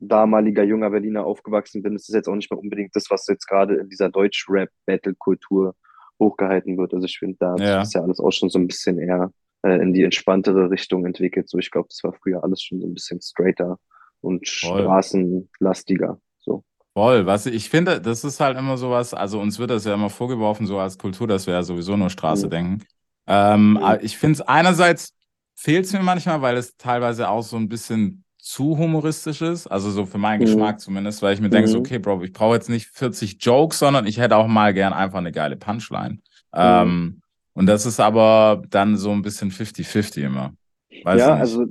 damaliger 0.00 0.62
junger 0.62 0.90
Berliner 0.90 1.24
aufgewachsen 1.24 1.82
bin, 1.82 1.94
das 1.94 2.08
ist 2.08 2.14
jetzt 2.14 2.28
auch 2.28 2.34
nicht 2.34 2.50
mehr 2.50 2.58
unbedingt 2.58 2.94
das, 2.94 3.10
was 3.10 3.26
jetzt 3.26 3.46
gerade 3.46 3.76
in 3.76 3.88
dieser 3.88 4.10
Deutsch-Rap-Battle-Kultur 4.10 5.74
hochgehalten 6.20 6.76
wird. 6.78 6.94
Also 6.94 7.06
ich 7.06 7.18
finde, 7.18 7.36
da 7.40 7.56
Ja. 7.56 7.80
das 7.80 7.92
ja 7.94 8.02
alles 8.02 8.20
auch 8.20 8.30
schon 8.30 8.48
so 8.48 8.58
ein 8.58 8.66
bisschen 8.66 8.98
eher 8.98 9.32
äh, 9.62 9.80
in 9.82 9.92
die 9.92 10.02
entspanntere 10.04 10.70
Richtung 10.70 11.04
entwickelt. 11.06 11.48
So, 11.48 11.58
ich 11.58 11.70
glaube, 11.70 11.88
das 11.90 12.02
war 12.04 12.12
früher 12.12 12.42
alles 12.44 12.62
schon 12.62 12.80
so 12.80 12.86
ein 12.86 12.94
bisschen 12.94 13.20
straighter 13.20 13.78
und 14.20 14.48
Voll. 14.48 14.82
straßenlastiger. 14.82 16.20
So. 16.38 16.64
Voll, 16.94 17.26
was 17.26 17.46
ich 17.46 17.68
finde, 17.68 18.00
das 18.00 18.24
ist 18.24 18.40
halt 18.40 18.56
immer 18.58 18.76
sowas, 18.76 19.14
also 19.14 19.40
uns 19.40 19.58
wird 19.58 19.70
das 19.70 19.84
ja 19.84 19.94
immer 19.94 20.10
vorgeworfen, 20.10 20.66
so 20.66 20.78
als 20.78 20.98
Kultur, 20.98 21.26
dass 21.26 21.46
wir 21.46 21.54
ja 21.54 21.62
sowieso 21.62 21.96
nur 21.96 22.10
Straße 22.10 22.46
Mhm. 22.46 22.50
denken. 22.50 22.84
Ähm, 23.26 23.72
Mhm. 23.74 23.98
ich 24.02 24.16
finde 24.18 24.34
es 24.34 24.40
einerseits 24.40 25.12
fehlt 25.60 25.86
es 25.86 25.92
mir 25.92 26.02
manchmal, 26.02 26.40
weil 26.42 26.56
es 26.56 26.76
teilweise 26.76 27.28
auch 27.28 27.42
so 27.42 27.56
ein 27.56 27.68
bisschen 27.68 28.24
zu 28.38 28.78
humoristisch 28.78 29.42
ist, 29.42 29.66
also 29.66 29.90
so 29.90 30.06
für 30.06 30.18
meinen 30.18 30.40
Mhm. 30.40 30.44
Geschmack 30.46 30.80
zumindest, 30.80 31.20
weil 31.22 31.34
ich 31.34 31.40
mir 31.40 31.50
denke, 31.50 31.68
so, 31.68 31.78
Mhm. 31.78 31.82
okay, 31.84 31.98
Bro, 31.98 32.22
ich 32.22 32.32
brauche 32.32 32.54
jetzt 32.54 32.68
nicht 32.68 32.86
40 32.94 33.38
Jokes, 33.44 33.78
sondern 33.78 34.06
ich 34.06 34.18
hätte 34.18 34.36
auch 34.36 34.46
mal 34.46 34.72
gern 34.72 34.92
einfach 34.92 35.18
eine 35.18 35.32
geile 35.32 35.56
Punchline. 35.56 36.18
Mhm. 36.54 36.54
Ähm, 36.54 37.20
und 37.54 37.66
das 37.66 37.86
ist 37.86 37.98
aber 38.00 38.62
dann 38.70 38.96
so 38.96 39.10
ein 39.10 39.22
bisschen 39.22 39.50
50-50 39.50 40.24
immer. 40.24 40.54
Weiß 41.02 41.20
ja, 41.20 41.34
also 41.34 41.66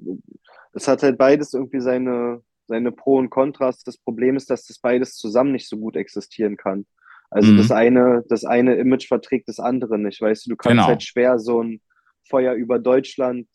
es 0.74 0.88
hat 0.88 1.01
halt 1.03 1.17
beides 1.17 1.53
irgendwie 1.53 1.79
seine, 1.79 2.41
seine 2.67 2.91
Pro 2.91 3.17
und 3.17 3.29
Kontras. 3.29 3.84
Das 3.84 3.98
Problem 3.98 4.36
ist, 4.36 4.50
dass 4.50 4.65
das 4.65 4.79
beides 4.79 5.15
zusammen 5.15 5.53
nicht 5.53 5.67
so 5.70 5.77
gut 5.77 5.96
existieren 5.96 6.58
kann. 6.58 6.86
Also 7.32 7.51
Mhm. 7.53 7.58
das 7.58 7.72
eine, 7.72 8.24
das 8.29 8.44
eine 8.46 8.75
Image 8.75 9.08
verträgt 9.08 9.48
das 9.50 9.60
andere 9.60 9.98
nicht. 9.98 10.22
Weißt 10.22 10.46
du, 10.46 10.51
du 10.51 10.56
kannst 10.58 10.72
Genau. 10.72 10.88
halt 10.88 11.03
schwer 11.03 11.39
so 11.39 11.63
ein 11.63 11.82
Feuer 12.29 12.53
über 12.53 12.79
Deutschland 12.79 13.48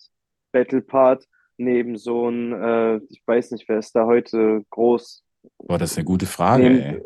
Battle 0.53 0.83
Part 0.83 1.27
neben 1.57 1.97
so 1.97 2.29
ein, 2.29 2.53
äh, 2.53 2.97
ich 3.09 3.23
weiß 3.27 3.51
nicht, 3.53 3.69
wer 3.69 3.79
ist 3.79 3.95
da 3.95 4.07
heute 4.07 4.65
groß? 4.71 5.25
Boah, 5.59 5.79
das 5.79 5.93
ist 5.93 5.99
eine 5.99 6.05
gute 6.05 6.27
Frage, 6.27 6.63
Neben- 6.71 6.81
ey. 6.81 7.03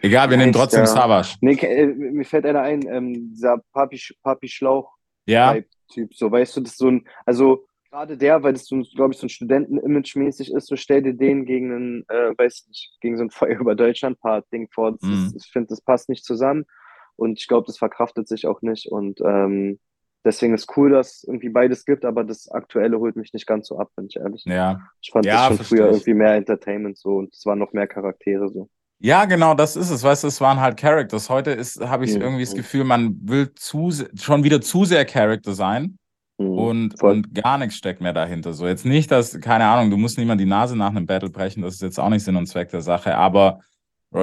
Egal, 0.00 0.30
wir 0.30 0.36
nehmen 0.36 0.52
trotzdem 0.52 0.80
der? 0.80 0.86
Savage. 0.88 1.36
Nee, 1.40 1.52
äh, 1.54 1.86
mir 1.86 2.24
fällt 2.24 2.44
einer 2.46 2.62
ein, 2.62 2.82
ähm, 2.88 3.30
dieser 3.34 3.58
Papi, 3.72 4.00
Papi 4.22 4.48
Schlauch 4.48 4.96
Ja, 5.26 5.56
Typ, 5.92 6.14
so 6.14 6.30
weißt 6.30 6.56
du, 6.56 6.60
das 6.62 6.72
ist 6.72 6.78
so 6.78 6.88
ein, 6.88 7.06
also 7.26 7.66
gerade 7.90 8.16
der, 8.16 8.42
weil 8.42 8.54
das 8.54 8.64
so, 8.64 8.80
glaube 8.96 9.12
ich, 9.12 9.20
so 9.20 9.26
ein 9.26 9.28
Studenten-Image 9.28 10.16
mäßig 10.16 10.52
ist, 10.52 10.66
so 10.66 10.74
stell 10.76 11.02
dir 11.02 11.12
den 11.14 11.44
gegen 11.44 11.70
einen, 11.72 12.04
äh, 12.08 12.32
weiß 12.36 12.66
nicht, 12.68 12.96
gegen 13.00 13.16
so 13.18 13.24
ein 13.24 13.30
Feuer 13.30 13.60
über 13.60 13.74
Deutschland-Part-Ding 13.76 14.68
vor. 14.72 14.92
Das 14.92 15.02
Mhm. 15.02 15.12
ist, 15.12 15.36
ich 15.36 15.52
finde, 15.52 15.68
das 15.68 15.82
passt 15.82 16.08
nicht 16.08 16.24
zusammen 16.24 16.64
und 17.16 17.38
ich 17.38 17.46
glaube, 17.46 17.66
das 17.66 17.76
verkraftet 17.78 18.26
sich 18.26 18.46
auch 18.46 18.62
nicht 18.62 18.86
und 18.90 19.20
ähm, 19.20 19.78
deswegen 20.24 20.54
ist 20.54 20.76
cool, 20.76 20.90
dass 20.90 21.16
es 21.18 21.24
irgendwie 21.24 21.48
beides 21.48 21.84
gibt, 21.84 22.04
aber 22.04 22.24
das 22.24 22.48
Aktuelle 22.50 22.98
holt 22.98 23.16
mich 23.16 23.32
nicht 23.32 23.46
ganz 23.46 23.68
so 23.68 23.78
ab, 23.78 23.90
bin 23.96 24.06
ich 24.08 24.16
ehrlich. 24.16 24.44
ja. 24.46 24.80
Ich 25.00 25.10
fand 25.10 25.26
Ja, 25.26 25.48
das 25.48 25.58
schon 25.58 25.66
früher 25.66 25.86
ich. 25.86 25.92
irgendwie 25.92 26.14
mehr 26.14 26.34
Entertainment 26.34 26.98
so 26.98 27.16
und 27.18 27.34
es 27.34 27.44
waren 27.46 27.58
noch 27.58 27.72
mehr 27.72 27.86
Charaktere 27.86 28.48
so. 28.48 28.68
Ja, 29.04 29.24
genau, 29.24 29.54
das 29.54 29.74
ist 29.74 29.90
es. 29.90 30.04
Weißt 30.04 30.22
du, 30.22 30.28
es 30.28 30.40
waren 30.40 30.60
halt 30.60 30.76
Characters. 30.78 31.28
Heute 31.28 31.50
ist, 31.50 31.80
habe 31.80 32.04
ich 32.04 32.14
Mhm. 32.14 32.22
irgendwie 32.22 32.44
das 32.44 32.54
Gefühl, 32.54 32.84
man 32.84 33.18
will 33.22 33.52
zu, 33.54 33.90
schon 34.14 34.44
wieder 34.44 34.60
zu 34.60 34.84
sehr 34.84 35.04
Character 35.04 35.54
sein 35.54 35.98
Mhm. 36.38 36.48
und, 36.58 37.00
Voll. 37.00 37.10
und 37.14 37.34
gar 37.34 37.58
nichts 37.58 37.74
steckt 37.76 38.00
mehr 38.00 38.12
dahinter. 38.12 38.52
So, 38.52 38.66
jetzt 38.66 38.86
nicht, 38.86 39.10
dass, 39.10 39.38
keine 39.40 39.64
Ahnung, 39.66 39.90
du 39.90 39.96
musst 39.96 40.18
niemand 40.18 40.40
die 40.40 40.44
Nase 40.46 40.76
nach 40.76 40.90
einem 40.90 41.06
Battle 41.06 41.30
brechen, 41.30 41.62
das 41.62 41.74
ist 41.74 41.82
jetzt 41.82 41.98
auch 41.98 42.08
nicht 42.10 42.24
Sinn 42.24 42.36
und 42.36 42.46
Zweck 42.46 42.70
der 42.70 42.80
Sache, 42.80 43.16
aber 43.16 43.60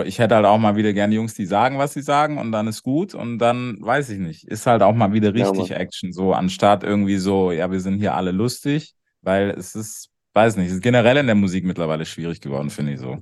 ich 0.05 0.19
hätte 0.19 0.35
halt 0.35 0.45
auch 0.45 0.59
mal 0.59 0.75
wieder 0.75 0.93
gern 0.93 1.11
Jungs, 1.11 1.33
die 1.33 1.45
sagen, 1.45 1.77
was 1.79 1.93
sie 1.93 2.01
sagen 2.01 2.37
und 2.37 2.51
dann 2.51 2.67
ist 2.67 2.83
gut 2.83 3.15
und 3.15 3.39
dann 3.39 3.77
weiß 3.81 4.09
ich 4.11 4.19
nicht. 4.19 4.47
Ist 4.47 4.67
halt 4.67 4.83
auch 4.83 4.93
mal 4.93 5.13
wieder 5.13 5.33
Ja, 5.33 5.49
richtig 5.49 5.71
Mann. 5.71 5.79
Action, 5.79 6.13
so 6.13 6.33
anstatt 6.33 6.83
irgendwie 6.83 7.17
so, 7.17 7.51
ja, 7.51 7.71
wir 7.71 7.79
sind 7.79 7.97
hier 7.97 8.13
alle 8.13 8.31
lustig, 8.31 8.95
weil 9.21 9.49
es 9.51 9.75
ist, 9.75 10.09
weiß 10.33 10.57
nicht, 10.57 10.67
es 10.67 10.73
ist 10.75 10.83
generell 10.83 11.17
in 11.17 11.25
der 11.25 11.35
Musik 11.35 11.65
mittlerweile 11.65 12.05
schwierig 12.05 12.39
geworden, 12.41 12.69
finde 12.69 12.93
ich 12.93 12.99
so. 12.99 13.17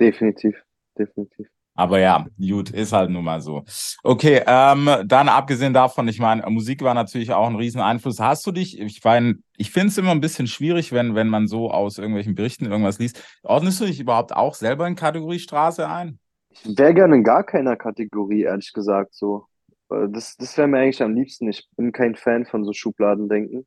Definitiv, 0.00 0.56
definitiv. 0.98 1.48
Aber 1.74 1.98
ja, 1.98 2.26
gut, 2.38 2.70
ist 2.70 2.92
halt 2.92 3.10
nun 3.10 3.24
mal 3.24 3.40
so. 3.40 3.64
Okay, 4.02 4.42
ähm, 4.46 4.90
dann 5.06 5.28
abgesehen 5.28 5.72
davon, 5.72 6.06
ich 6.08 6.18
meine, 6.20 6.48
Musik 6.50 6.82
war 6.82 6.94
natürlich 6.94 7.32
auch 7.32 7.48
ein 7.48 7.56
Rieseneinfluss. 7.56 8.20
Hast 8.20 8.46
du 8.46 8.52
dich, 8.52 8.78
ich 8.78 9.02
meine, 9.02 9.36
ich 9.56 9.70
finde 9.70 9.88
es 9.88 9.98
immer 9.98 10.10
ein 10.10 10.20
bisschen 10.20 10.46
schwierig, 10.46 10.92
wenn, 10.92 11.14
wenn 11.14 11.28
man 11.28 11.46
so 11.48 11.70
aus 11.70 11.96
irgendwelchen 11.98 12.34
Berichten 12.34 12.66
irgendwas 12.66 12.98
liest. 12.98 13.22
Ordnest 13.42 13.80
du 13.80 13.86
dich 13.86 14.00
überhaupt 14.00 14.34
auch 14.34 14.54
selber 14.54 14.86
in 14.86 14.96
Kategorie 14.96 15.38
Straße 15.38 15.88
ein? 15.88 16.18
Ich 16.50 16.76
wäre 16.76 16.92
gerne 16.94 17.16
in 17.16 17.24
gar 17.24 17.44
keiner 17.44 17.76
Kategorie, 17.76 18.42
ehrlich 18.42 18.72
gesagt, 18.74 19.14
so. 19.14 19.46
Äh, 19.90 20.08
Das, 20.10 20.36
das 20.36 20.56
wäre 20.58 20.68
mir 20.68 20.78
eigentlich 20.78 21.02
am 21.02 21.14
liebsten. 21.14 21.48
Ich 21.48 21.66
bin 21.76 21.92
kein 21.92 22.16
Fan 22.16 22.44
von 22.44 22.64
so 22.64 22.72
Schubladendenken. 22.74 23.66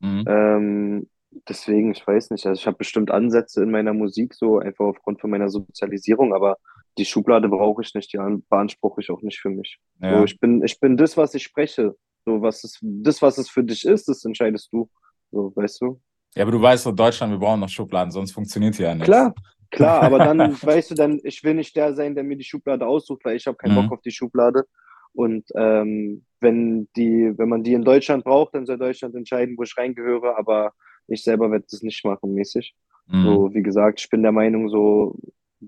Mhm. 0.00 0.24
Ähm, 0.26 1.10
deswegen, 1.48 1.92
ich 1.92 2.06
weiß 2.06 2.30
nicht. 2.30 2.46
Also 2.46 2.58
ich 2.60 2.66
habe 2.66 2.78
bestimmt 2.78 3.10
Ansätze 3.10 3.62
in 3.62 3.70
meiner 3.70 3.92
Musik, 3.92 4.34
so 4.34 4.58
einfach 4.58 4.86
aufgrund 4.86 5.20
von 5.20 5.30
meiner 5.30 5.48
Sozialisierung, 5.50 6.34
aber 6.34 6.56
die 6.98 7.04
Schublade 7.04 7.48
brauche 7.48 7.82
ich 7.82 7.94
nicht, 7.94 8.12
die 8.12 8.18
an- 8.18 8.44
beanspruche 8.48 9.00
ich 9.00 9.10
auch 9.10 9.22
nicht 9.22 9.38
für 9.40 9.50
mich. 9.50 9.78
Ja. 10.00 10.18
So, 10.18 10.24
ich 10.24 10.38
bin, 10.38 10.62
ich 10.64 10.78
bin 10.80 10.96
das, 10.96 11.16
was 11.16 11.34
ich 11.34 11.42
spreche. 11.42 11.96
So, 12.24 12.40
was 12.40 12.64
es, 12.64 12.78
das, 12.82 13.20
was 13.20 13.36
es 13.38 13.50
für 13.50 13.62
dich 13.64 13.84
ist, 13.84 14.08
das 14.08 14.24
entscheidest 14.24 14.72
du. 14.72 14.88
So, 15.30 15.52
weißt 15.56 15.80
du? 15.82 16.00
ja, 16.36 16.42
aber 16.42 16.52
du 16.52 16.60
weißt 16.62 16.86
doch, 16.86 16.92
Deutschland, 16.92 17.32
wir 17.32 17.38
brauchen 17.38 17.60
noch 17.60 17.68
Schubladen, 17.68 18.10
sonst 18.10 18.32
funktioniert 18.32 18.74
hier 18.76 18.86
ja 18.86 18.94
nichts. 18.94 19.06
Klar, 19.06 19.34
klar, 19.70 20.02
aber 20.02 20.18
dann, 20.18 20.38
weißt 20.62 20.92
du, 20.92 20.94
dann, 20.94 21.20
ich 21.24 21.42
will 21.44 21.54
nicht 21.54 21.76
der 21.76 21.94
sein, 21.94 22.14
der 22.14 22.24
mir 22.24 22.36
die 22.36 22.44
Schublade 22.44 22.86
aussucht, 22.86 23.24
weil 23.24 23.36
ich 23.36 23.46
habe 23.46 23.56
keinen 23.56 23.72
Mhm. 23.74 23.82
Bock 23.88 23.98
auf 23.98 24.02
die 24.02 24.10
Schublade. 24.10 24.64
Und 25.12 25.44
ähm, 25.54 26.24
wenn 26.40 26.88
die, 26.96 27.32
wenn 27.36 27.48
man 27.48 27.62
die 27.62 27.74
in 27.74 27.84
Deutschland 27.84 28.24
braucht, 28.24 28.54
dann 28.54 28.66
soll 28.66 28.78
Deutschland 28.78 29.14
entscheiden, 29.14 29.56
wo 29.56 29.62
ich 29.62 29.76
reingehöre, 29.76 30.36
aber 30.36 30.72
ich 31.06 31.22
selber 31.22 31.50
werde 31.52 31.66
das 31.70 31.82
nicht 31.82 32.04
machen, 32.04 32.34
mäßig. 32.34 32.74
Mhm. 33.06 33.22
So, 33.22 33.54
wie 33.54 33.62
gesagt, 33.62 34.00
ich 34.00 34.08
bin 34.10 34.22
der 34.22 34.32
Meinung, 34.32 34.68
so, 34.70 35.16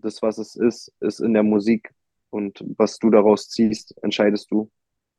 das, 0.00 0.22
was 0.22 0.38
es 0.38 0.56
ist, 0.56 0.92
ist 1.00 1.20
in 1.20 1.34
der 1.34 1.42
Musik. 1.42 1.90
Und 2.30 2.64
was 2.76 2.98
du 2.98 3.10
daraus 3.10 3.48
ziehst, 3.48 3.94
entscheidest 4.02 4.50
du, 4.50 4.70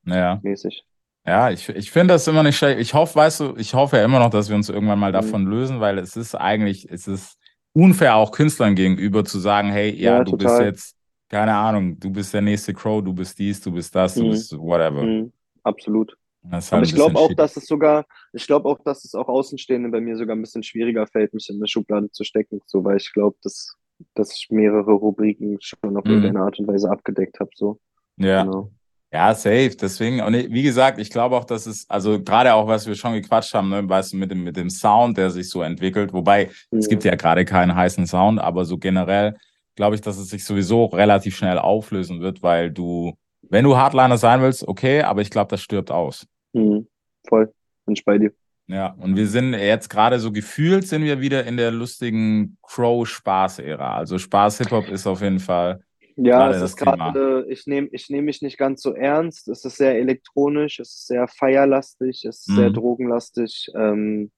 Ja. 0.05 0.41
mäßig. 0.41 0.83
Ja, 1.25 1.51
ich, 1.51 1.69
ich 1.69 1.91
finde 1.91 2.13
das 2.15 2.27
immer 2.27 2.43
nicht 2.43 2.57
schlecht. 2.57 2.79
Ich 2.79 2.93
hoffe, 2.93 3.15
weißt 3.15 3.41
du, 3.41 3.55
ich 3.57 3.73
hoffe 3.73 3.97
ja 3.97 4.05
immer 4.05 4.19
noch, 4.19 4.29
dass 4.31 4.49
wir 4.49 4.55
uns 4.55 4.69
irgendwann 4.69 4.99
mal 4.99 5.11
Mhm. 5.11 5.13
davon 5.13 5.45
lösen, 5.45 5.79
weil 5.81 5.97
es 5.99 6.15
ist 6.17 6.35
eigentlich, 6.35 6.89
es 6.91 7.07
ist 7.07 7.37
unfair 7.73 8.15
auch 8.15 8.31
Künstlern 8.31 8.75
gegenüber 8.75 9.25
zu 9.25 9.39
sagen, 9.39 9.69
hey, 9.71 9.91
ja, 9.91 10.19
Ja, 10.19 10.21
du 10.21 10.33
bist 10.33 10.59
total. 10.59 10.67
jetzt, 10.67 10.97
keine 11.29 11.55
Ahnung, 11.55 11.99
du 11.99 12.11
bist 12.11 12.33
der 12.33 12.41
nächste 12.41 12.73
Crow, 12.73 13.03
du 13.03 13.13
bist 13.13 13.39
dies, 13.39 13.61
du 13.61 13.71
bist 13.73 13.93
das, 13.95 14.17
du 14.17 14.25
Mhm. 14.25 14.29
bist 14.29 14.57
whatever. 14.57 15.03
Mhm, 15.05 15.33
absolut. 15.63 16.17
Das 16.43 16.71
halt 16.71 16.81
Aber 16.81 16.85
ich 16.85 16.93
glaube 16.95 17.19
auch, 17.19 17.33
dass 17.35 17.57
es 17.57 17.65
sogar, 17.67 18.05
ich 18.33 18.47
glaube 18.47 18.69
auch, 18.69 18.79
dass 18.83 19.05
es 19.05 19.15
auch 19.15 19.27
Außenstehenden 19.29 19.91
bei 19.91 20.01
mir 20.01 20.17
sogar 20.17 20.35
ein 20.35 20.41
bisschen 20.41 20.63
schwieriger 20.63 21.07
fällt, 21.07 21.33
mich 21.33 21.49
in 21.49 21.57
eine 21.57 21.67
Schublade 21.67 22.11
zu 22.11 22.23
stecken, 22.23 22.61
so, 22.67 22.83
weil 22.83 22.97
ich 22.97 23.13
glaube, 23.13 23.37
dass, 23.43 23.75
dass 24.13 24.33
ich 24.33 24.47
mehrere 24.49 24.91
Rubriken 24.91 25.57
schon 25.61 25.97
auf 25.97 26.05
Mhm. 26.05 26.11
irgendeine 26.11 26.41
Art 26.45 26.59
und 26.59 26.67
Weise 26.67 26.89
abgedeckt 26.89 27.39
habe, 27.39 27.49
so. 27.55 27.79
Ja. 28.17 28.43
Genau. 28.43 28.71
Ja, 29.11 29.33
safe. 29.33 29.69
Deswegen, 29.79 30.19
und 30.21 30.33
wie 30.33 30.63
gesagt, 30.63 30.99
ich 30.99 31.09
glaube 31.09 31.37
auch, 31.37 31.45
dass 31.45 31.65
es, 31.65 31.89
also 31.89 32.21
gerade 32.21 32.53
auch, 32.53 32.67
was 32.67 32.85
wir 32.87 32.95
schon 32.95 33.13
gequatscht 33.13 33.53
haben, 33.53 33.69
ne, 33.69 33.87
weißt 33.87 34.11
du, 34.13 34.17
mit 34.17 34.29
dem, 34.31 34.43
mit 34.43 34.57
dem 34.57 34.69
Sound, 34.69 35.17
der 35.17 35.29
sich 35.29 35.49
so 35.49 35.61
entwickelt, 35.61 36.11
wobei 36.11 36.49
es 36.71 36.87
Mhm. 36.87 36.89
gibt 36.89 37.03
ja 37.05 37.15
gerade 37.15 37.45
keinen 37.45 37.73
heißen 37.73 38.05
Sound, 38.05 38.39
aber 38.41 38.65
so 38.65 38.77
generell 38.77 39.37
glaube 39.75 39.95
ich, 39.95 40.01
dass 40.01 40.17
es 40.17 40.27
sich 40.29 40.43
sowieso 40.43 40.85
relativ 40.85 41.37
schnell 41.37 41.57
auflösen 41.57 42.19
wird, 42.19 42.43
weil 42.43 42.69
du, 42.69 43.13
wenn 43.43 43.63
du 43.63 43.77
Hardliner 43.77 44.17
sein 44.17 44.41
willst, 44.41 44.67
okay, 44.67 45.03
aber 45.03 45.21
ich 45.21 45.29
glaube, 45.29 45.49
das 45.51 45.61
stirbt 45.61 45.89
aus. 45.89 46.27
Mhm. 46.51 46.87
Voll. 47.29 47.53
Bin 47.85 47.93
ich 47.93 48.03
bei 48.03 48.17
dir. 48.17 48.33
Ja, 48.67 48.93
und 48.99 49.15
wir 49.15 49.27
sind 49.27 49.53
jetzt 49.53 49.89
gerade 49.89 50.19
so 50.19 50.31
gefühlt, 50.31 50.87
sind 50.87 51.03
wir 51.03 51.21
wieder 51.21 51.45
in 51.45 51.55
der 51.57 51.71
lustigen 51.71 52.57
Crow-Spaß-Ära. 52.63 53.95
Also 53.97 54.17
Spaß-Hip-Hop 54.17 54.89
ist 54.89 55.07
auf 55.07 55.21
jeden 55.21 55.39
Fall, 55.39 55.81
Ja, 56.17 56.49
es 56.49 56.59
das 56.59 56.71
ist 56.71 56.77
gerade, 56.77 57.45
ich 57.49 57.65
nehme 57.67 57.87
ich 57.93 58.09
nehm 58.09 58.25
mich 58.25 58.41
nicht 58.41 58.57
ganz 58.57 58.81
so 58.81 58.93
ernst. 58.93 59.47
Es 59.47 59.63
ist 59.63 59.77
sehr 59.77 59.95
elektronisch, 59.97 60.79
es 60.79 60.89
ist 60.89 61.07
sehr 61.07 61.27
feierlastig, 61.29 62.25
es 62.25 62.39
ist 62.39 62.55
sehr 62.55 62.69
Mhm. 62.69 62.73
drogenlastig. 62.73 63.71
Ähm, 63.75 64.31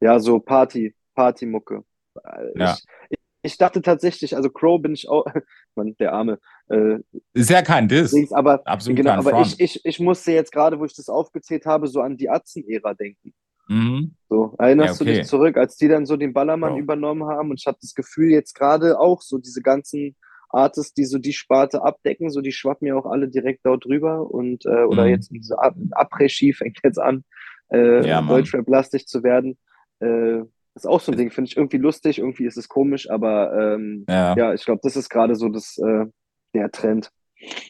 ja, 0.00 0.18
so 0.20 0.38
Party, 0.40 0.94
Partymucke. 1.14 1.82
Äh, 2.24 2.58
Ja. 2.58 2.76
Ich, 3.08 3.18
ich 3.44 3.58
dachte 3.58 3.80
tatsächlich, 3.82 4.36
also 4.36 4.50
Crow 4.50 4.82
bin 4.82 4.92
ich 4.94 5.08
auch, 5.08 5.24
Mann, 5.76 5.96
der 5.98 6.12
Arme. 6.12 6.38
Äh, 6.68 6.98
ist 7.32 7.48
ja 7.50 7.62
kein 7.62 7.88
Diss. 7.88 8.14
Aber 8.32 8.66
Absolut 8.66 8.96
genau, 8.98 9.10
kein 9.12 9.18
aber 9.20 9.30
Front. 9.30 9.54
ich, 9.58 9.60
ich, 9.76 9.84
ich 9.84 9.98
musste 10.00 10.32
jetzt 10.32 10.52
gerade, 10.52 10.78
wo 10.78 10.84
ich 10.84 10.94
das 10.94 11.08
aufgezählt 11.08 11.64
habe, 11.66 11.86
so 11.86 12.00
an 12.02 12.16
die 12.18 12.28
Atzen-Ära 12.28 12.94
denken. 12.94 13.32
Mhm. 13.72 14.14
So, 14.28 14.54
erinnerst 14.58 15.00
Ja, 15.00 15.04
du 15.04 15.10
okay. 15.10 15.18
dich 15.20 15.28
zurück, 15.28 15.56
als 15.56 15.76
die 15.76 15.88
dann 15.88 16.06
so 16.06 16.16
den 16.16 16.32
Ballermann 16.32 16.72
Bro. 16.72 16.78
übernommen 16.80 17.24
haben? 17.28 17.50
Und 17.50 17.60
ich 17.60 17.66
habe 17.66 17.78
das 17.80 17.94
Gefühl, 17.94 18.30
jetzt 18.30 18.54
gerade 18.54 18.98
auch 18.98 19.20
so 19.22 19.38
diese 19.38 19.60
ganzen 19.62 20.16
Artists, 20.50 20.94
die 20.94 21.04
so 21.06 21.18
die 21.18 21.32
Sparte 21.32 21.82
abdecken, 21.82 22.30
so 22.30 22.40
die 22.40 22.52
schwappen 22.52 22.86
ja 22.86 22.94
auch 22.96 23.06
alle 23.06 23.28
direkt 23.28 23.60
dort 23.64 23.84
drüber 23.84 24.30
und 24.30 24.64
äh, 24.66 24.84
oder 24.84 25.04
Mhm. 25.04 25.10
jetzt 25.10 25.30
diese 25.30 25.56
Après-Ski 25.58 26.52
fängt 26.52 26.78
jetzt 26.84 26.98
an, 26.98 27.24
äh, 27.72 28.06
Ja. 28.06 28.20
Deutschrap-lastig 28.22 29.06
zu 29.06 29.22
werden. 29.22 29.58
Äh, 30.00 30.40
ist 30.74 30.86
auch 30.86 31.00
so 31.00 31.12
ein 31.12 31.18
Ding, 31.18 31.30
finde 31.30 31.48
ich 31.50 31.56
irgendwie 31.56 31.76
lustig, 31.78 32.18
irgendwie 32.18 32.46
ist 32.46 32.56
es 32.56 32.68
komisch, 32.68 33.08
aber 33.10 33.74
ähm, 33.74 34.04
Ja. 34.08 34.34
ja, 34.36 34.54
ich 34.54 34.64
glaube, 34.64 34.80
das 34.82 34.96
ist 34.96 35.08
gerade 35.10 35.36
so 35.36 35.48
das, 35.48 35.76
äh, 35.78 36.06
der 36.54 36.70
Trend. 36.70 37.10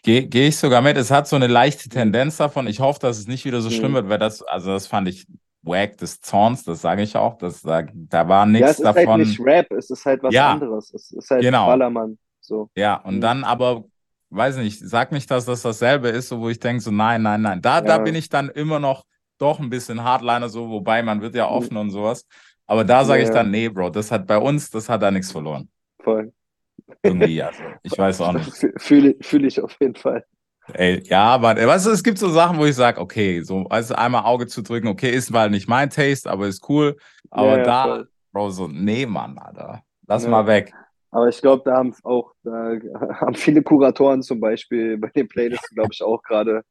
Gehe 0.02 0.26
geh 0.26 0.48
ich 0.48 0.56
sogar 0.58 0.82
mit. 0.82 0.96
Es 0.96 1.10
hat 1.10 1.26
so 1.26 1.36
eine 1.36 1.46
leichte 1.46 1.88
Tendenz 1.88 2.36
davon. 2.36 2.66
Ich 2.66 2.80
hoffe, 2.80 2.98
dass 3.00 3.18
es 3.18 3.26
nicht 3.26 3.44
wieder 3.44 3.60
so 3.60 3.70
Mhm. 3.70 3.74
schlimm 3.74 3.94
wird, 3.94 4.08
weil 4.08 4.18
das, 4.18 4.42
also 4.42 4.70
das 4.72 4.86
fand 4.86 5.08
ich 5.08 5.26
wack 5.62 5.96
des 5.98 6.20
Zorns, 6.20 6.64
das 6.64 6.80
sage 6.82 7.02
ich 7.02 7.16
auch. 7.16 7.38
Das, 7.38 7.62
da, 7.62 7.82
da 7.92 8.28
war 8.28 8.44
Ja, 8.46 8.52
nichts 8.52 8.70
es 8.72 8.78
ist 8.78 8.84
davon. 8.84 9.06
halt 9.08 9.18
nicht 9.20 9.40
Rap, 9.40 9.70
es 9.72 9.90
ist 9.90 10.04
halt 10.04 10.22
was 10.22 10.34
Ja. 10.34 10.52
anderes. 10.52 10.92
Es 10.92 11.10
ist 11.12 11.30
halt 11.30 11.42
Genau. 11.42 11.66
Ballermann. 11.66 12.18
So. 12.40 12.70
Ja, 12.76 12.96
und 12.96 13.16
Mhm. 13.16 13.20
dann 13.20 13.44
aber, 13.44 13.84
weiß 14.30 14.56
nicht, 14.56 14.80
sag 14.80 15.12
nicht, 15.12 15.30
dass 15.30 15.44
das 15.44 15.62
dasselbe 15.62 16.08
ist, 16.08 16.28
so 16.28 16.40
wo 16.40 16.48
ich 16.48 16.58
denke, 16.58 16.80
so 16.82 16.90
nein, 16.90 17.22
nein, 17.22 17.42
nein. 17.42 17.62
Da, 17.62 17.80
da 17.80 17.96
Ja. 17.96 18.02
bin 18.02 18.14
ich 18.14 18.28
dann 18.28 18.48
immer 18.48 18.78
noch 18.80 19.04
doch 19.38 19.60
ein 19.60 19.70
bisschen 19.70 20.02
Hardliner, 20.02 20.48
so, 20.48 20.68
wobei 20.68 21.02
man 21.02 21.20
wird 21.20 21.34
ja 21.34 21.46
Mhm. 21.46 21.52
offen 21.52 21.76
und 21.76 21.90
sowas. 21.90 22.26
Aber 22.66 22.84
da 22.84 23.04
sage 23.04 23.22
ich 23.22 23.28
Ja. 23.28 23.34
dann, 23.34 23.50
nee, 23.50 23.68
Bro, 23.68 23.90
das 23.90 24.10
hat 24.10 24.26
bei 24.26 24.38
uns, 24.38 24.70
das 24.70 24.88
hat 24.88 25.02
da 25.02 25.10
nichts 25.10 25.30
verloren. 25.32 25.68
Voll. 26.02 26.32
Irgendwie, 27.02 27.42
also, 27.42 27.62
ich 27.82 27.92
weiß 27.98 28.20
auch 28.20 28.32
nicht. 28.32 28.50
Fü- 28.50 28.72
Fühle 28.80 29.16
fühl 29.20 29.44
ich 29.44 29.60
auf 29.60 29.76
jeden 29.80 29.94
Fall. 29.94 30.24
Ey, 30.74 31.02
ja, 31.06 31.24
aber 31.24 31.56
weißt 31.56 31.86
du, 31.86 31.90
es 31.90 32.02
gibt 32.04 32.18
so 32.18 32.28
Sachen, 32.28 32.58
wo 32.58 32.64
ich 32.64 32.76
sage, 32.76 33.00
okay, 33.00 33.42
so, 33.42 33.64
also 33.68 33.94
einmal 33.94 34.24
Auge 34.24 34.46
zu 34.46 34.62
drücken, 34.62 34.88
okay, 34.88 35.10
ist 35.10 35.30
mal 35.30 35.50
nicht 35.50 35.68
mein 35.68 35.90
Taste, 35.90 36.30
aber 36.30 36.46
ist 36.46 36.68
cool. 36.68 36.96
Aber 37.30 37.58
Ja, 37.58 37.64
da, 37.64 37.82
voll. 37.84 38.08
Bro, 38.32 38.50
so, 38.50 38.68
nee, 38.68 39.04
Mann, 39.06 39.38
Alter. 39.38 39.82
Lass 40.06 40.24
Ja. 40.24 40.30
mal 40.30 40.46
weg. 40.46 40.72
Aber 41.10 41.28
ich 41.28 41.40
glaube, 41.42 41.62
da 41.64 41.76
haben 41.76 41.94
auch 42.04 42.32
da 42.42 42.72
haben 43.20 43.34
viele 43.34 43.62
Kuratoren 43.62 44.22
zum 44.22 44.40
Beispiel 44.40 44.96
bei 44.98 45.08
den 45.08 45.28
Playlists, 45.28 45.68
glaube 45.74 45.90
ich, 45.92 46.02
auch 46.02 46.22
gerade 46.22 46.62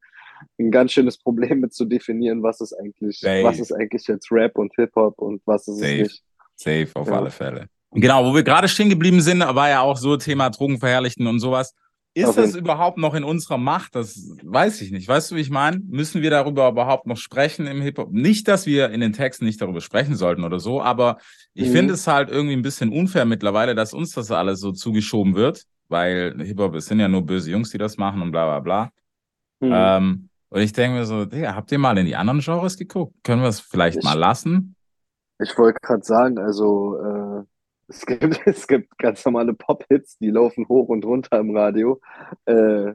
ein 0.60 0.71
ganz 0.71 0.93
schönes 0.93 1.17
Problem 1.19 1.60
mit 1.60 1.74
zu 1.74 1.86
definieren, 1.86 2.41
was 2.41 2.62
ist 2.62 2.74
eigentlich, 2.74 3.19
Safe. 3.19 3.43
was 3.43 3.60
ist 3.60 3.71
eigentlich 3.71 4.07
jetzt 4.07 4.31
Rap 4.31 4.57
und 4.57 4.74
Hip-Hop 4.75 5.19
und 5.19 5.41
was 5.45 5.67
ist 5.67 5.79
Safe. 5.79 5.91
es 5.91 6.00
nicht. 6.00 6.24
Safe, 6.55 6.88
auf 6.95 7.07
Ja. 7.07 7.17
alle 7.17 7.29
Fälle. 7.29 7.67
Genau, 7.93 8.25
wo 8.25 8.33
wir 8.33 8.43
gerade 8.43 8.67
stehen 8.67 8.89
geblieben 8.89 9.21
sind, 9.21 9.41
war 9.41 9.69
ja 9.69 9.81
auch 9.81 9.98
so 9.98 10.15
Thema 10.17 10.50
Drogenverherrlichten 10.50 11.27
und 11.27 11.39
sowas. 11.39 11.75
Ist 12.13 12.36
das 12.36 12.56
überhaupt 12.56 12.98
noch 12.98 13.13
in 13.13 13.24
unserer 13.24 13.58
Macht? 13.58 13.96
Das 13.96 14.30
weiß 14.44 14.82
ich 14.82 14.91
nicht. 14.91 15.08
Weißt 15.08 15.32
du, 15.32 15.36
wie 15.36 15.39
ich 15.41 15.50
meine? 15.50 15.80
Müssen 15.88 16.22
wir 16.22 16.30
darüber 16.30 16.68
überhaupt 16.68 17.08
noch 17.08 17.15
sprechen 17.15 17.68
im 17.68 17.82
Hip-Hop? 17.82 18.12
Nicht, 18.12 18.48
dass 18.50 18.65
wir 18.65 18.89
in 18.89 19.00
den 19.00 19.13
Texten 19.13 19.46
nicht 19.46 19.62
darüber 19.62 19.80
sprechen 19.80 20.15
sollten 20.15 20.44
oder 20.44 20.60
so, 20.60 20.82
aber 20.82 21.18
ich 21.53 21.70
Mhm. 21.70 21.72
finde 21.74 21.94
es 21.94 22.08
halt 22.08 22.30
irgendwie 22.30 22.53
ein 22.56 22.62
bisschen 22.63 22.89
unfair 22.91 23.24
mittlerweile, 23.25 23.75
dass 23.75 23.94
uns 23.94 24.12
das 24.12 24.30
alles 24.30 24.60
so 24.60 24.74
zugeschoben 24.74 25.36
wird, 25.36 25.63
weil 25.88 26.36
Hip-Hop, 26.38 26.75
es 26.75 26.88
sind 26.88 27.00
ja 27.00 27.08
nur 27.08 27.25
böse 27.25 27.50
Jungs, 27.50 27.70
die 27.70 27.77
das 27.77 27.98
machen 27.98 28.22
und 28.22 28.32
bla 28.32 28.46
bla 28.46 28.60
bla. 28.60 28.89
Mhm. 29.62 29.72
Ähm, 29.74 30.30
und 30.50 30.60
ich 30.62 30.74
denke 30.74 30.98
mir 30.98 31.06
so, 31.06 31.24
Digga, 31.24 31.56
habt 31.56 31.72
ihr 31.72 31.80
mal 31.80 31.98
in 31.98 32.06
die 32.06 32.18
anderen 32.18 32.41
Genres 32.41 32.77
geguckt? 32.77 33.15
Können 33.24 33.41
wir 33.41 33.48
es 33.50 33.62
vielleicht 33.62 34.00
Ich- 34.00 34.03
mal 34.03 34.18
lassen? 34.20 34.75
Ich 35.39 35.58
wollte 35.58 35.80
gerade 35.82 36.03
sagen, 36.03 36.38
also 36.38 36.98
äh, 37.00 37.21
es 37.91 38.05
gibt, 38.05 38.21
es 38.48 38.67
gibt 38.67 38.98
ganz 38.98 39.24
normale 39.25 39.53
Pop-Hits, 39.53 40.17
die 40.17 40.29
laufen 40.29 40.67
hoch 40.67 40.89
und 40.89 41.05
runter 41.05 41.39
im 41.39 41.55
Radio, 41.55 42.01
äh, 42.45 42.93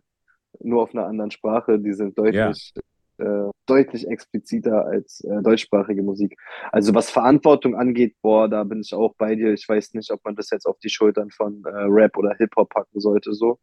nur 0.61 0.83
auf 0.83 0.95
einer 0.95 1.07
anderen 1.07 1.31
Sprache. 1.31 1.79
Die 1.79 1.93
sind 1.93 2.19
deutlich, 2.19 2.73
äh, 3.19 3.51
deutlich 3.67 4.09
expliziter 4.09 4.87
als 4.87 5.21
äh, 5.21 5.43
deutschsprachige 5.43 6.03
Musik. 6.03 6.37
Also 6.73 6.95
was 6.95 7.11
Verantwortung 7.11 7.77
angeht, 7.77 8.17
boah, 8.23 8.49
da 8.49 8.65
bin 8.65 8.81
ich 8.81 8.95
auch 8.95 9.15
bei 9.17 9.35
dir. 9.35 9.53
Ich 9.53 9.69
weiß 9.69 9.95
nicht, 9.95 10.11
ob 10.11 10.25
man 10.25 10.35
das 10.35 10.51
jetzt 10.51 10.67
auf 10.67 10.79
die 10.79 10.91
Schultern 10.91 11.31
von 11.31 11.63
äh, 11.65 11.69
Rap 11.69 12.17
oder 12.17 12.35
Hip-Hop 12.35 12.71
packen 12.71 13.01
sollte, 13.01 13.35
so. 13.35 13.59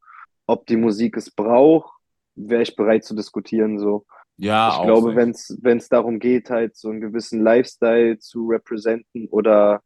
Ob 0.46 0.66
die 0.68 0.78
Musik 0.78 1.18
es 1.18 1.32
braucht, 1.32 1.92
wäre 2.36 2.64
ich 2.64 2.76
bereit 2.76 3.04
zu 3.06 3.16
diskutieren, 3.16 3.80
so. 3.80 4.06
Ja, 4.38 4.76
Ich 4.76 4.84
glaube, 4.84 5.12
so. 5.12 5.16
wenn 5.16 5.30
es 5.30 5.58
wenn 5.62 5.78
es 5.78 5.90
darum 5.90 6.20
geht, 6.20 6.50
halt 6.50 6.76
so 6.76 6.90
einen 6.90 7.02
gewissen 7.02 7.42
Lifestyle 7.42 8.18
zu 8.18 8.48
representen 8.48 9.28
oder 9.30 9.82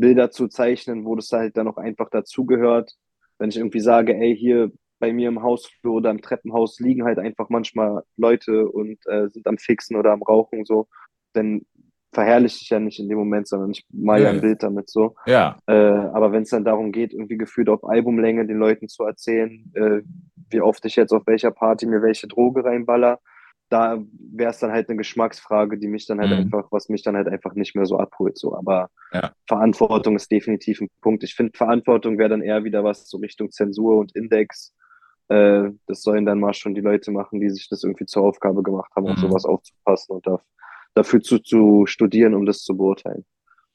Bilder 0.00 0.30
zu 0.30 0.48
zeichnen, 0.48 1.04
wo 1.04 1.14
das 1.14 1.30
halt 1.32 1.56
dann 1.56 1.68
auch 1.68 1.76
einfach 1.76 2.10
dazugehört. 2.10 2.94
Wenn 3.38 3.50
ich 3.50 3.56
irgendwie 3.56 3.80
sage, 3.80 4.14
ey, 4.14 4.36
hier 4.36 4.70
bei 4.98 5.12
mir 5.12 5.28
im 5.28 5.42
Hausflur 5.42 5.94
oder 5.94 6.10
im 6.10 6.20
Treppenhaus 6.20 6.78
liegen 6.78 7.04
halt 7.04 7.18
einfach 7.18 7.48
manchmal 7.48 8.02
Leute 8.16 8.68
und 8.68 8.98
äh, 9.06 9.28
sind 9.28 9.46
am 9.46 9.58
Fixen 9.58 9.96
oder 9.96 10.12
am 10.12 10.22
Rauchen 10.22 10.64
so, 10.64 10.88
dann 11.32 11.62
verherrliche 12.12 12.58
ich 12.62 12.70
ja 12.70 12.80
nicht 12.80 12.98
in 12.98 13.08
dem 13.08 13.18
Moment, 13.18 13.48
sondern 13.48 13.70
ich 13.70 13.86
mal 13.90 14.20
ja 14.20 14.30
ein. 14.30 14.40
Bild 14.40 14.62
damit 14.62 14.90
so. 14.90 15.14
Ja, 15.26 15.58
Äh, 15.66 15.74
aber 15.74 16.32
wenn 16.32 16.42
es 16.42 16.50
dann 16.50 16.64
darum 16.64 16.92
geht, 16.92 17.12
irgendwie 17.12 17.38
gefühlt 17.38 17.68
auf 17.68 17.84
Albumlänge 17.84 18.46
den 18.46 18.58
Leuten 18.58 18.88
zu 18.88 19.04
erzählen, 19.04 19.72
äh, 19.74 20.02
wie 20.50 20.60
oft 20.60 20.84
ich 20.84 20.96
jetzt 20.96 21.12
auf 21.12 21.26
welcher 21.26 21.52
Party 21.52 21.86
mir 21.86 22.02
welche 22.02 22.26
Droge 22.26 22.64
reinballer, 22.64 23.20
da 23.70 24.02
wäre 24.32 24.50
es 24.50 24.58
dann 24.58 24.72
halt 24.72 24.88
eine 24.88 24.98
Geschmacksfrage, 24.98 25.78
die 25.78 25.88
mich 25.88 26.06
dann 26.06 26.20
halt 26.20 26.32
Mhm. 26.32 26.38
einfach, 26.38 26.68
was 26.72 26.88
mich 26.88 27.02
dann 27.02 27.16
halt 27.16 27.28
einfach 27.28 27.54
nicht 27.54 27.74
mehr 27.76 27.86
so 27.86 27.98
abholt. 27.98 28.36
So. 28.38 28.54
Aber 28.56 28.90
Ja. 29.12 29.32
Verantwortung 29.48 30.16
ist 30.16 30.30
definitiv 30.30 30.80
ein 30.80 30.88
Punkt. 31.00 31.22
Ich 31.24 31.34
finde, 31.34 31.56
Verantwortung 31.56 32.18
wäre 32.18 32.28
dann 32.30 32.42
eher 32.42 32.64
wieder 32.64 32.84
was 32.84 33.08
so 33.08 33.18
Richtung 33.18 33.50
Zensur 33.50 33.98
und 33.98 34.14
Index. 34.16 34.72
Äh, 35.28 35.70
das 35.86 36.02
sollen 36.02 36.26
dann 36.26 36.40
mal 36.40 36.52
schon 36.54 36.74
die 36.74 36.80
Leute 36.80 37.10
machen, 37.12 37.40
die 37.40 37.50
sich 37.50 37.68
das 37.68 37.84
irgendwie 37.84 38.06
zur 38.06 38.24
Aufgabe 38.24 38.62
gemacht 38.62 38.90
haben, 38.96 39.06
auf 39.06 39.16
Mhm. 39.16 39.20
sowas 39.20 39.44
aufzupassen 39.44 40.16
und 40.16 40.26
da, 40.26 40.40
dafür 40.94 41.20
zu, 41.22 41.38
zu 41.38 41.86
studieren, 41.86 42.34
um 42.34 42.46
das 42.46 42.62
zu 42.64 42.76
beurteilen. 42.76 43.24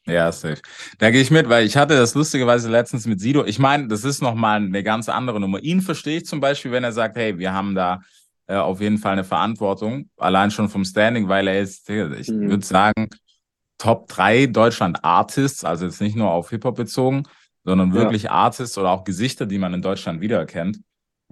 Ja, 0.07 0.31
safe. 0.31 0.61
Da 0.99 1.09
gehe 1.09 1.21
ich 1.21 1.31
mit, 1.31 1.49
weil 1.49 1.65
ich 1.65 1.77
hatte 1.77 1.95
das 1.95 2.13
lustigerweise 2.13 2.69
letztens 2.69 3.07
mit 3.07 3.19
Sido. 3.19 3.43
Ich 3.45 3.57
meine, 3.57 3.87
das 3.87 4.03
ist 4.03 4.21
nochmal 4.21 4.57
eine 4.57 4.83
ganz 4.83 5.09
andere 5.09 5.39
Nummer. 5.39 5.59
Ihn 5.63 5.81
verstehe 5.81 6.17
ich 6.17 6.25
zum 6.25 6.41
Beispiel, 6.41 6.71
wenn 6.71 6.83
er 6.83 6.91
sagt, 6.91 7.15
hey, 7.15 7.39
wir 7.39 7.53
haben 7.53 7.73
da 7.73 8.01
äh, 8.47 8.55
auf 8.55 8.79
jeden 8.81 8.97
Fall 8.97 9.13
eine 9.13 9.23
Verantwortung, 9.23 10.09
allein 10.17 10.51
schon 10.51 10.69
vom 10.69 10.85
Standing, 10.85 11.27
weil 11.27 11.47
er 11.47 11.61
ist, 11.61 11.89
ich 11.89 12.29
Mhm. 12.29 12.49
würde 12.49 12.65
sagen, 12.65 13.09
Top 13.77 14.07
3 14.07 14.45
Deutschland-Artists, 14.47 15.63
also 15.65 15.85
jetzt 15.85 15.99
nicht 16.01 16.15
nur 16.15 16.29
auf 16.31 16.49
Hip-Hop 16.49 16.75
bezogen, 16.75 17.23
sondern 17.63 17.89
Ja. 17.89 17.95
wirklich 17.95 18.31
Artists 18.31 18.77
oder 18.77 18.91
auch 18.91 19.03
Gesichter, 19.03 19.45
die 19.45 19.57
man 19.57 19.73
in 19.73 19.81
Deutschland 19.81 20.21
wiedererkennt, 20.21 20.79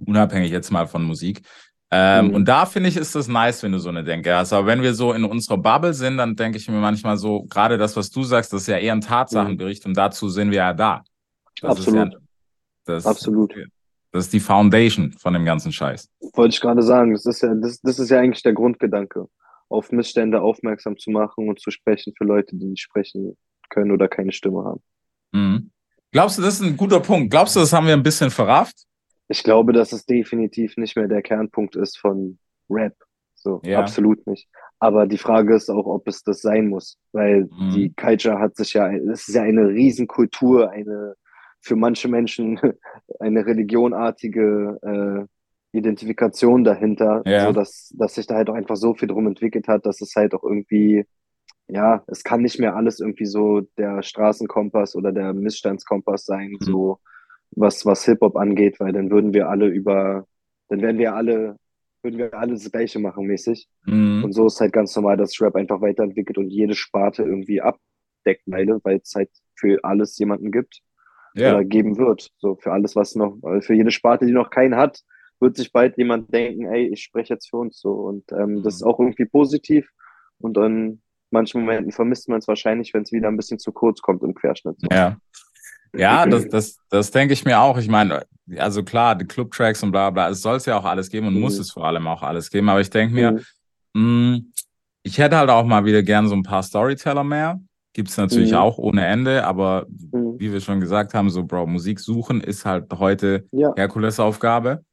unabhängig 0.04 0.50
jetzt 0.50 0.70
mal 0.70 0.86
von 0.86 1.04
Musik. 1.04 1.42
Ähm, 1.90 2.28
Mhm. 2.28 2.34
Und 2.34 2.44
da 2.48 2.66
finde 2.66 2.88
ich, 2.88 2.96
ist 2.96 3.14
das 3.14 3.28
nice, 3.28 3.62
wenn 3.62 3.70
du 3.72 3.78
so 3.78 3.88
eine 3.88 4.02
Denke 4.02 4.34
hast. 4.34 4.52
Aber 4.52 4.66
wenn 4.66 4.82
wir 4.82 4.94
so 4.94 5.12
in 5.12 5.24
unserer 5.24 5.58
Bubble 5.58 5.94
sind, 5.94 6.16
dann 6.18 6.34
denke 6.34 6.58
ich 6.58 6.68
mir 6.68 6.80
manchmal 6.80 7.16
so, 7.16 7.44
gerade 7.44 7.78
das, 7.78 7.94
was 7.96 8.10
du 8.10 8.24
sagst, 8.24 8.52
das 8.52 8.62
ist 8.62 8.66
ja 8.66 8.78
eher 8.78 8.92
ein 8.92 9.00
Tatsachenbericht 9.00 9.86
und 9.86 9.94
dazu 9.96 10.28
sind 10.28 10.50
wir 10.50 10.56
ja 10.58 10.72
da. 10.72 11.04
Das 11.60 11.78
Absolut. 11.78 12.08
Ist 12.08 12.12
ja, 12.14 12.18
das, 12.86 13.06
Absolut. 13.06 13.54
Das 14.14 14.26
ist 14.26 14.32
die 14.32 14.38
Foundation 14.38 15.10
von 15.10 15.34
dem 15.34 15.44
ganzen 15.44 15.72
Scheiß. 15.72 16.08
Wollte 16.34 16.54
ich 16.54 16.60
gerade 16.60 16.82
sagen, 16.84 17.12
das 17.14 17.26
ist 17.26 17.42
ja, 17.42 17.52
das, 17.52 17.80
das 17.80 17.98
ist 17.98 18.10
ja 18.10 18.20
eigentlich 18.20 18.44
der 18.44 18.52
Grundgedanke, 18.52 19.26
auf 19.68 19.90
Missstände 19.90 20.40
aufmerksam 20.40 20.96
zu 20.96 21.10
machen 21.10 21.48
und 21.48 21.58
zu 21.58 21.72
sprechen 21.72 22.12
für 22.16 22.22
Leute, 22.22 22.54
die 22.54 22.64
nicht 22.66 22.80
sprechen 22.82 23.36
können 23.70 23.90
oder 23.90 24.06
keine 24.06 24.30
Stimme 24.30 24.62
haben. 24.62 24.82
Mhm. 25.32 25.70
Glaubst 26.12 26.38
du, 26.38 26.42
das 26.42 26.54
ist 26.54 26.60
ein 26.60 26.76
guter 26.76 27.00
Punkt? 27.00 27.28
Glaubst 27.32 27.56
du, 27.56 27.60
das 27.60 27.72
haben 27.72 27.88
wir 27.88 27.92
ein 27.92 28.04
bisschen 28.04 28.30
verrafft? 28.30 28.84
Ich 29.26 29.42
glaube, 29.42 29.72
dass 29.72 29.90
es 29.92 30.06
definitiv 30.06 30.76
nicht 30.76 30.94
mehr 30.94 31.08
der 31.08 31.20
Kernpunkt 31.20 31.74
ist 31.74 31.98
von 31.98 32.38
Rap. 32.70 32.94
So, 33.34 33.60
Ja. 33.64 33.80
absolut 33.80 34.24
nicht. 34.28 34.46
Aber 34.78 35.08
die 35.08 35.18
Frage 35.18 35.56
ist 35.56 35.68
auch, 35.70 35.86
ob 35.86 36.06
es 36.06 36.22
das 36.22 36.40
sein 36.40 36.68
muss, 36.68 36.98
weil 37.10 37.48
Mhm. 37.50 37.70
die 37.74 37.92
Culture 37.94 38.38
hat 38.38 38.54
sich 38.54 38.74
ja, 38.74 38.92
es 38.92 39.26
ist 39.26 39.34
ja 39.34 39.42
eine 39.42 39.66
Riesenkultur, 39.70 40.70
eine 40.70 41.16
für 41.64 41.76
manche 41.76 42.08
Menschen 42.08 42.60
eine 43.20 43.46
religionartige 43.46 44.78
äh, 45.72 45.76
Identifikation 45.76 46.62
dahinter, 46.62 47.22
Ja. 47.26 47.46
so 47.46 47.52
dass, 47.52 47.92
dass 47.96 48.14
sich 48.14 48.26
da 48.26 48.34
halt 48.36 48.48
auch 48.50 48.54
einfach 48.54 48.76
so 48.76 48.94
viel 48.94 49.08
drum 49.08 49.26
entwickelt 49.26 49.66
hat, 49.66 49.86
dass 49.86 50.00
es 50.00 50.14
halt 50.14 50.34
auch 50.34 50.44
irgendwie, 50.44 51.04
ja, 51.68 52.04
es 52.06 52.22
kann 52.22 52.42
nicht 52.42 52.60
mehr 52.60 52.76
alles 52.76 53.00
irgendwie 53.00 53.26
so 53.26 53.62
der 53.78 54.02
Straßenkompass 54.02 54.94
oder 54.94 55.10
der 55.10 55.32
Missstandskompass 55.32 56.26
sein, 56.26 56.50
Mhm. 56.52 56.64
so 56.64 57.00
was, 57.56 57.84
was 57.86 58.04
Hip-Hop 58.04 58.36
angeht, 58.36 58.78
weil 58.78 58.92
dann 58.92 59.10
würden 59.10 59.32
wir 59.32 59.48
alle 59.48 59.66
über, 59.66 60.26
dann 60.68 60.80
wären 60.82 60.98
wir 60.98 61.14
alle, 61.14 61.56
würden 62.02 62.18
wir 62.18 62.34
alle 62.34 62.52
das 62.52 62.70
Gleiche 62.70 62.98
machen 62.98 63.26
mäßig. 63.26 63.68
Mhm. 63.86 64.22
Und 64.24 64.32
so 64.32 64.46
ist 64.46 64.60
halt 64.60 64.72
ganz 64.72 64.94
normal, 64.94 65.16
dass 65.16 65.40
Rap 65.40 65.54
einfach 65.56 65.80
weiterentwickelt 65.80 66.36
und 66.38 66.50
jede 66.50 66.74
Sparte 66.74 67.22
irgendwie 67.22 67.60
abdeckt, 67.62 68.42
weil 68.46 68.68
weil 68.84 69.00
es 69.02 69.14
halt 69.14 69.30
für 69.56 69.78
alles 69.82 70.18
jemanden 70.18 70.50
gibt 70.52 70.80
Ja. 71.34 71.54
oder 71.54 71.64
geben 71.64 71.96
wird. 71.98 72.30
So 72.38 72.56
für 72.56 72.72
alles, 72.72 72.94
was 72.96 73.14
noch, 73.14 73.36
äh, 73.44 73.60
für 73.60 73.74
jede 73.74 73.90
Sparte, 73.90 74.26
die 74.26 74.32
noch 74.32 74.50
keinen 74.50 74.76
hat, 74.76 75.00
wird 75.40 75.56
sich 75.56 75.72
bald 75.72 75.96
jemand 75.98 76.32
denken, 76.32 76.66
ey, 76.66 76.86
ich 76.88 77.02
spreche 77.02 77.34
jetzt 77.34 77.50
für 77.50 77.56
uns 77.58 77.80
so. 77.80 77.90
Und 77.92 78.24
ähm, 78.32 78.62
das 78.62 78.76
ist 78.76 78.82
Mhm. 78.84 78.88
auch 78.88 79.00
irgendwie 79.00 79.24
positiv. 79.26 79.88
Und 80.38 80.56
in 80.58 81.02
manchen 81.30 81.60
Momenten 81.62 81.90
vermisst 81.92 82.28
man 82.28 82.38
es 82.38 82.46
wahrscheinlich, 82.48 82.94
wenn 82.94 83.02
es 83.02 83.12
wieder 83.12 83.28
ein 83.28 83.36
bisschen 83.36 83.58
zu 83.58 83.72
kurz 83.72 84.00
kommt 84.00 84.22
im 84.22 84.34
Querschnitt. 84.34 84.76
So. 84.80 84.86
Ja. 84.92 85.16
Ja, 85.96 86.24
das, 86.26 86.48
das, 86.48 86.76
das 86.90 87.10
denke 87.10 87.34
ich 87.34 87.44
mir 87.44 87.60
auch. 87.60 87.78
Ich 87.78 87.88
meine, 87.88 88.24
also 88.56 88.82
klar, 88.84 89.14
die 89.16 89.24
Clubtracks 89.26 89.82
und 89.82 89.90
bla 89.92 90.10
bla, 90.10 90.28
es 90.28 90.40
soll 90.42 90.56
es 90.56 90.66
ja 90.66 90.76
auch 90.78 90.84
alles 90.84 91.10
geben 91.10 91.26
und 91.28 91.34
Mhm. 91.34 91.40
muss 91.40 91.58
es 91.58 91.72
vor 91.72 91.84
allem 91.86 92.06
auch 92.06 92.22
alles 92.22 92.50
geben. 92.50 92.68
Aber 92.68 92.80
ich 92.80 92.90
denke 92.90 93.14
mir, 93.14 93.44
Mhm. 93.94 94.30
mh, 94.32 94.40
ich 95.02 95.18
hätte 95.18 95.36
halt 95.36 95.50
auch 95.50 95.64
mal 95.66 95.84
wieder 95.84 96.02
gern 96.02 96.28
so 96.28 96.34
ein 96.34 96.42
paar 96.44 96.62
Storyteller 96.62 97.24
mehr. 97.24 97.60
Gibt 97.94 98.10
es 98.10 98.16
natürlich 98.18 98.50
Mhm. 98.52 98.58
auch 98.58 98.76
ohne 98.76 99.06
Ende, 99.06 99.46
aber 99.46 99.86
Mhm. 100.12 100.38
wie 100.38 100.52
wir 100.52 100.60
schon 100.60 100.80
gesagt 100.80 101.14
haben, 101.14 101.30
so 101.30 101.44
Bro, 101.44 101.66
Musik 101.68 102.00
suchen 102.00 102.40
ist 102.42 102.66
halt 102.66 102.92
heute 102.98 103.46
Ja. 103.52 103.72
Herkulesaufgabe. 103.76 104.84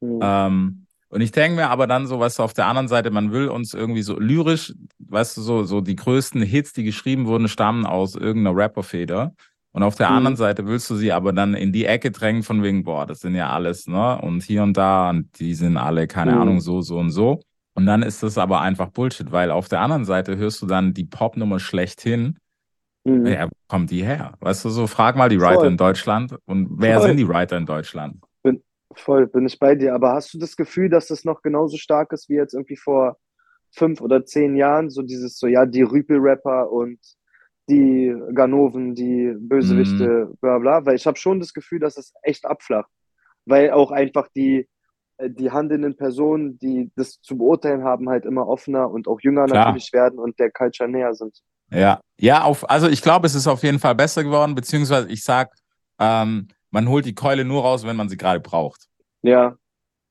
Mhm. 0.00 0.18
Ähm, 0.22 0.86
und 1.08 1.20
ich 1.20 1.32
denke 1.32 1.56
mir 1.56 1.68
aber 1.68 1.86
dann 1.86 2.06
so, 2.06 2.20
weißt 2.20 2.38
du, 2.38 2.42
auf 2.42 2.54
der 2.54 2.66
anderen 2.66 2.88
Seite, 2.88 3.10
man 3.10 3.32
will 3.32 3.48
uns 3.48 3.74
irgendwie 3.74 4.02
so 4.02 4.18
lyrisch, 4.18 4.74
weißt 4.98 5.36
du, 5.36 5.40
so, 5.42 5.64
so 5.64 5.80
die 5.80 5.96
größten 5.96 6.42
Hits, 6.42 6.72
die 6.72 6.84
geschrieben 6.84 7.26
wurden, 7.26 7.48
stammen 7.48 7.84
aus 7.86 8.14
irgendeiner 8.14 8.56
Rapperfeder. 8.56 9.34
Und 9.74 9.82
auf 9.82 9.94
der 9.94 10.10
Mhm. 10.10 10.16
anderen 10.16 10.36
Seite 10.36 10.66
willst 10.66 10.90
du 10.90 10.96
sie 10.96 11.12
aber 11.12 11.32
dann 11.32 11.54
in 11.54 11.72
die 11.72 11.86
Ecke 11.86 12.10
drängen 12.10 12.42
von 12.42 12.62
wegen, 12.62 12.84
boah, 12.84 13.06
das 13.06 13.20
sind 13.20 13.34
ja 13.34 13.48
alles, 13.50 13.86
ne? 13.86 14.20
Und 14.20 14.42
hier 14.42 14.62
und 14.62 14.76
da, 14.76 15.08
und 15.08 15.38
die 15.40 15.54
sind 15.54 15.78
alle, 15.78 16.06
keine 16.06 16.32
Mhm. 16.32 16.38
Ahnung, 16.38 16.60
so, 16.60 16.82
so 16.82 16.98
und 16.98 17.10
so. 17.10 17.40
Und 17.74 17.86
dann 17.86 18.02
ist 18.02 18.22
das 18.22 18.36
aber 18.36 18.60
einfach 18.60 18.88
Bullshit, 18.90 19.32
weil 19.32 19.50
auf 19.50 19.68
der 19.68 19.80
anderen 19.80 20.04
Seite 20.04 20.36
hörst 20.36 20.60
du 20.60 20.66
dann 20.66 20.92
die 20.92 21.04
Popnummer 21.04 21.58
schlechthin. 21.58 22.36
Mhm. 23.04 23.26
Ja, 23.26 23.46
wo 23.46 23.50
kommt 23.68 23.90
die 23.90 24.04
her? 24.04 24.34
Weißt 24.40 24.64
du, 24.64 24.70
so 24.70 24.86
frag 24.86 25.16
mal 25.16 25.28
die 25.28 25.38
Voll. 25.38 25.48
Writer 25.48 25.66
in 25.66 25.76
Deutschland. 25.76 26.36
Und 26.46 26.68
wer 26.80 26.98
Voll. 26.98 27.08
sind 27.08 27.16
die 27.16 27.28
Writer 27.28 27.56
in 27.56 27.66
Deutschland? 27.66 28.16
Voll, 28.94 29.26
bin 29.26 29.46
ich 29.46 29.58
bei 29.58 29.74
dir. 29.74 29.94
Aber 29.94 30.12
hast 30.12 30.34
du 30.34 30.38
das 30.38 30.54
Gefühl, 30.54 30.90
dass 30.90 31.08
es 31.08 31.24
noch 31.24 31.40
genauso 31.40 31.78
stark 31.78 32.12
ist 32.12 32.28
wie 32.28 32.34
jetzt 32.34 32.52
irgendwie 32.52 32.76
vor 32.76 33.16
fünf 33.70 34.02
oder 34.02 34.26
zehn 34.26 34.54
Jahren? 34.54 34.90
So 34.90 35.00
dieses, 35.00 35.38
so 35.38 35.46
ja, 35.46 35.64
die 35.64 35.80
Rüpel-Rapper 35.80 36.70
und 36.70 36.98
die 37.70 38.14
Ganoven, 38.34 38.94
die 38.94 39.34
Bösewichte, 39.38 40.26
Mhm. 40.28 40.36
bla 40.42 40.58
bla. 40.58 40.84
Weil 40.84 40.96
ich 40.96 41.06
habe 41.06 41.16
schon 41.16 41.40
das 41.40 41.54
Gefühl, 41.54 41.78
dass 41.80 41.96
es 41.96 42.12
echt 42.22 42.44
abflacht. 42.44 42.90
Weil 43.46 43.70
auch 43.70 43.92
einfach 43.92 44.28
die, 44.36 44.68
äh, 45.16 45.30
die 45.30 45.50
handelnden 45.50 45.96
Personen, 45.96 46.58
die 46.58 46.90
das 46.94 47.18
zu 47.22 47.38
beurteilen 47.38 47.84
haben, 47.84 48.10
halt 48.10 48.26
immer 48.26 48.46
offener 48.46 48.90
und 48.90 49.08
auch 49.08 49.20
jünger 49.22 49.46
Klar. 49.46 49.64
natürlich 49.68 49.90
werden 49.94 50.18
und 50.18 50.38
der 50.38 50.50
Culture 50.50 50.86
näher 50.88 51.14
sind. 51.14 51.40
Ja, 51.72 52.00
ja, 52.18 52.42
auf, 52.42 52.68
also 52.70 52.88
ich 52.88 53.02
glaube, 53.02 53.26
es 53.26 53.34
ist 53.34 53.46
auf 53.46 53.62
jeden 53.62 53.78
Fall 53.78 53.94
besser 53.94 54.22
geworden, 54.22 54.54
beziehungsweise 54.54 55.08
ich 55.08 55.24
sag, 55.24 55.52
ähm, 55.98 56.48
man 56.70 56.88
holt 56.88 57.04
die 57.06 57.14
Keule 57.14 57.44
nur 57.44 57.62
raus, 57.62 57.84
wenn 57.84 57.96
man 57.96 58.08
sie 58.08 58.16
gerade 58.16 58.40
braucht. 58.40 58.88
Ja, 59.22 59.46
aber 59.46 59.56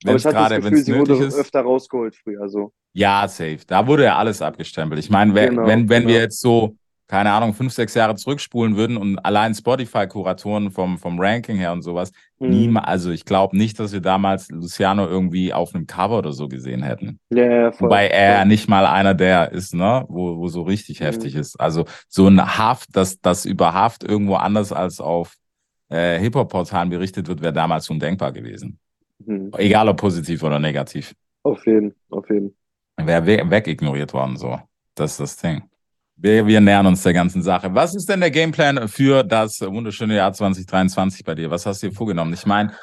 Wenn 0.03 0.15
ich 0.15 0.21
es 0.21 0.25
hatte 0.25 0.35
das 0.35 0.49
gerade, 0.49 0.63
wenn 0.63 0.71
Gefühl, 0.73 0.83
sie 0.85 0.95
wurde 0.99 1.25
ist. 1.25 1.35
öfter 1.37 1.61
rausgeholt 1.61 2.15
früher. 2.15 2.49
So. 2.49 2.73
Ja, 2.93 3.27
safe. 3.27 3.59
Da 3.67 3.85
wurde 3.87 4.03
ja 4.05 4.17
alles 4.17 4.41
abgestempelt. 4.41 4.99
Ich 4.99 5.09
meine, 5.09 5.33
wenn, 5.35 5.49
Genau, 5.51 5.67
wenn, 5.67 5.89
wenn 5.89 6.03
wir 6.07 6.13
genau. 6.15 6.23
jetzt 6.23 6.39
so 6.41 6.75
keine 7.11 7.31
Ahnung, 7.33 7.53
fünf, 7.53 7.73
sechs 7.73 7.93
Jahre 7.93 8.15
zurückspulen 8.15 8.77
würden 8.77 8.95
und 8.95 9.19
allein 9.19 9.53
Spotify-Kuratoren 9.53 10.71
vom, 10.71 10.97
vom 10.97 11.19
Ranking 11.19 11.57
her 11.57 11.73
und 11.73 11.81
sowas, 11.81 12.11
Mhm. 12.39 12.49
niemals, 12.49 12.87
also 12.87 13.11
ich 13.11 13.25
glaube 13.25 13.55
nicht, 13.57 13.77
dass 13.79 13.91
wir 13.91 13.99
damals 13.99 14.49
Luciano 14.49 15.05
irgendwie 15.05 15.53
auf 15.53 15.75
einem 15.75 15.85
Cover 15.87 16.17
oder 16.19 16.31
so 16.31 16.47
gesehen 16.47 16.81
hätten. 16.83 17.19
Ja, 17.29 17.43
ja, 17.45 17.71
voll. 17.73 17.87
Wobei 17.89 18.07
er 18.07 18.37
voll. 18.39 18.47
nicht 18.47 18.69
mal 18.69 18.85
einer 18.85 19.13
der 19.13 19.51
ist, 19.51 19.75
ne, 19.75 20.05
wo, 20.07 20.37
wo 20.37 20.47
so 20.47 20.61
richtig 20.63 21.01
Mhm. 21.01 21.05
heftig 21.05 21.35
ist. 21.35 21.59
Also 21.59 21.83
so 22.07 22.27
ein 22.27 22.41
Haft, 22.57 22.95
dass 22.95 23.19
das 23.19 23.45
über 23.45 23.73
Haft 23.73 24.03
irgendwo 24.03 24.35
anders 24.35 24.71
als 24.71 24.99
auf 25.01 25.35
äh, 25.89 26.17
Hip-Hop-Portalen 26.19 26.89
berichtet 26.89 27.27
wird, 27.27 27.41
wäre 27.41 27.51
damals 27.51 27.89
undenkbar 27.89 28.31
gewesen. 28.31 28.79
Mhm. 29.25 29.51
Egal 29.57 29.89
ob 29.89 29.97
positiv 29.97 30.41
oder 30.43 30.57
negativ. 30.59 31.13
Auf 31.43 31.65
jeden, 31.67 31.93
auf 32.09 32.27
jeden. 32.29 32.55
Wäre 32.95 33.25
we 33.27 33.51
wegignoriert 33.51 34.13
worden, 34.13 34.37
so. 34.37 34.57
Das 34.95 35.11
ist 35.11 35.19
das 35.19 35.35
Ding. 35.37 35.63
Wir, 36.21 36.45
wir 36.45 36.61
nähern 36.61 36.85
uns 36.85 37.01
der 37.01 37.13
ganzen 37.13 37.41
Sache. 37.41 37.73
Was 37.73 37.95
ist 37.95 38.07
denn 38.07 38.19
der 38.19 38.29
Gameplan 38.29 38.87
für 38.87 39.23
das 39.23 39.59
wunderschöne 39.59 40.15
Jahr 40.15 40.31
2023 40.31 41.25
bei 41.25 41.33
dir? 41.33 41.49
Was 41.49 41.65
hast 41.65 41.81
du 41.81 41.89
dir 41.89 41.95
vorgenommen? 41.95 42.31
Ich 42.33 42.45
meine, 42.45 42.73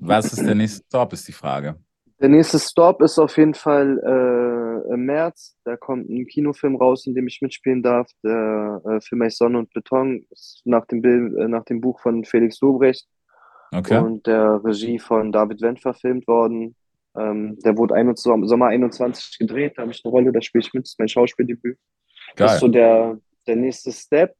was 0.00 0.34
ist 0.34 0.44
der 0.44 0.54
nächste 0.54 0.84
Stop, 0.86 1.14
ist 1.14 1.26
die 1.26 1.32
Frage. 1.32 1.76
Der 2.20 2.28
nächste 2.28 2.58
Stop 2.58 3.00
ist 3.00 3.18
auf 3.18 3.38
jeden 3.38 3.54
Fall 3.54 3.98
äh, 4.04 4.92
im 4.92 5.06
März. 5.06 5.56
Da 5.64 5.78
kommt 5.78 6.10
ein 6.10 6.26
Kinofilm 6.26 6.76
raus, 6.76 7.06
in 7.06 7.14
dem 7.14 7.26
ich 7.26 7.40
mitspielen 7.40 7.82
darf. 7.82 8.10
Der 8.22 8.82
äh, 8.84 9.00
Film 9.00 9.22
heißt 9.22 9.38
Sonne 9.38 9.58
und 9.58 9.72
Beton. 9.72 10.26
Ist 10.30 10.60
nach 10.66 10.84
dem, 10.84 11.00
Bild, 11.00 11.34
äh, 11.38 11.48
nach 11.48 11.64
dem 11.64 11.80
Buch 11.80 12.00
von 12.00 12.22
Felix 12.24 12.60
Lobrecht 12.60 13.08
Okay. 13.74 13.96
und 13.96 14.26
der 14.26 14.62
Regie 14.62 14.98
von 14.98 15.32
David 15.32 15.62
Wendt 15.62 15.80
verfilmt 15.80 16.28
worden. 16.28 16.76
Ähm, 17.16 17.58
der 17.64 17.78
wurde 17.78 17.94
ein, 17.94 18.14
Sommer 18.14 18.66
21 18.66 19.38
gedreht. 19.38 19.72
Da 19.76 19.82
habe 19.82 19.92
ich 19.92 20.02
eine 20.04 20.12
Rolle, 20.12 20.32
da 20.32 20.42
spiele 20.42 20.62
ich 20.62 20.74
mit. 20.74 20.84
Das 20.84 20.90
ist 20.90 20.98
mein 20.98 21.08
Schauspieldebüt. 21.08 21.78
Das 22.36 22.46
Geil. 22.46 22.54
ist 22.54 22.60
so 22.60 22.68
der, 22.68 23.18
der 23.46 23.56
nächste 23.56 23.92
Step. 23.92 24.34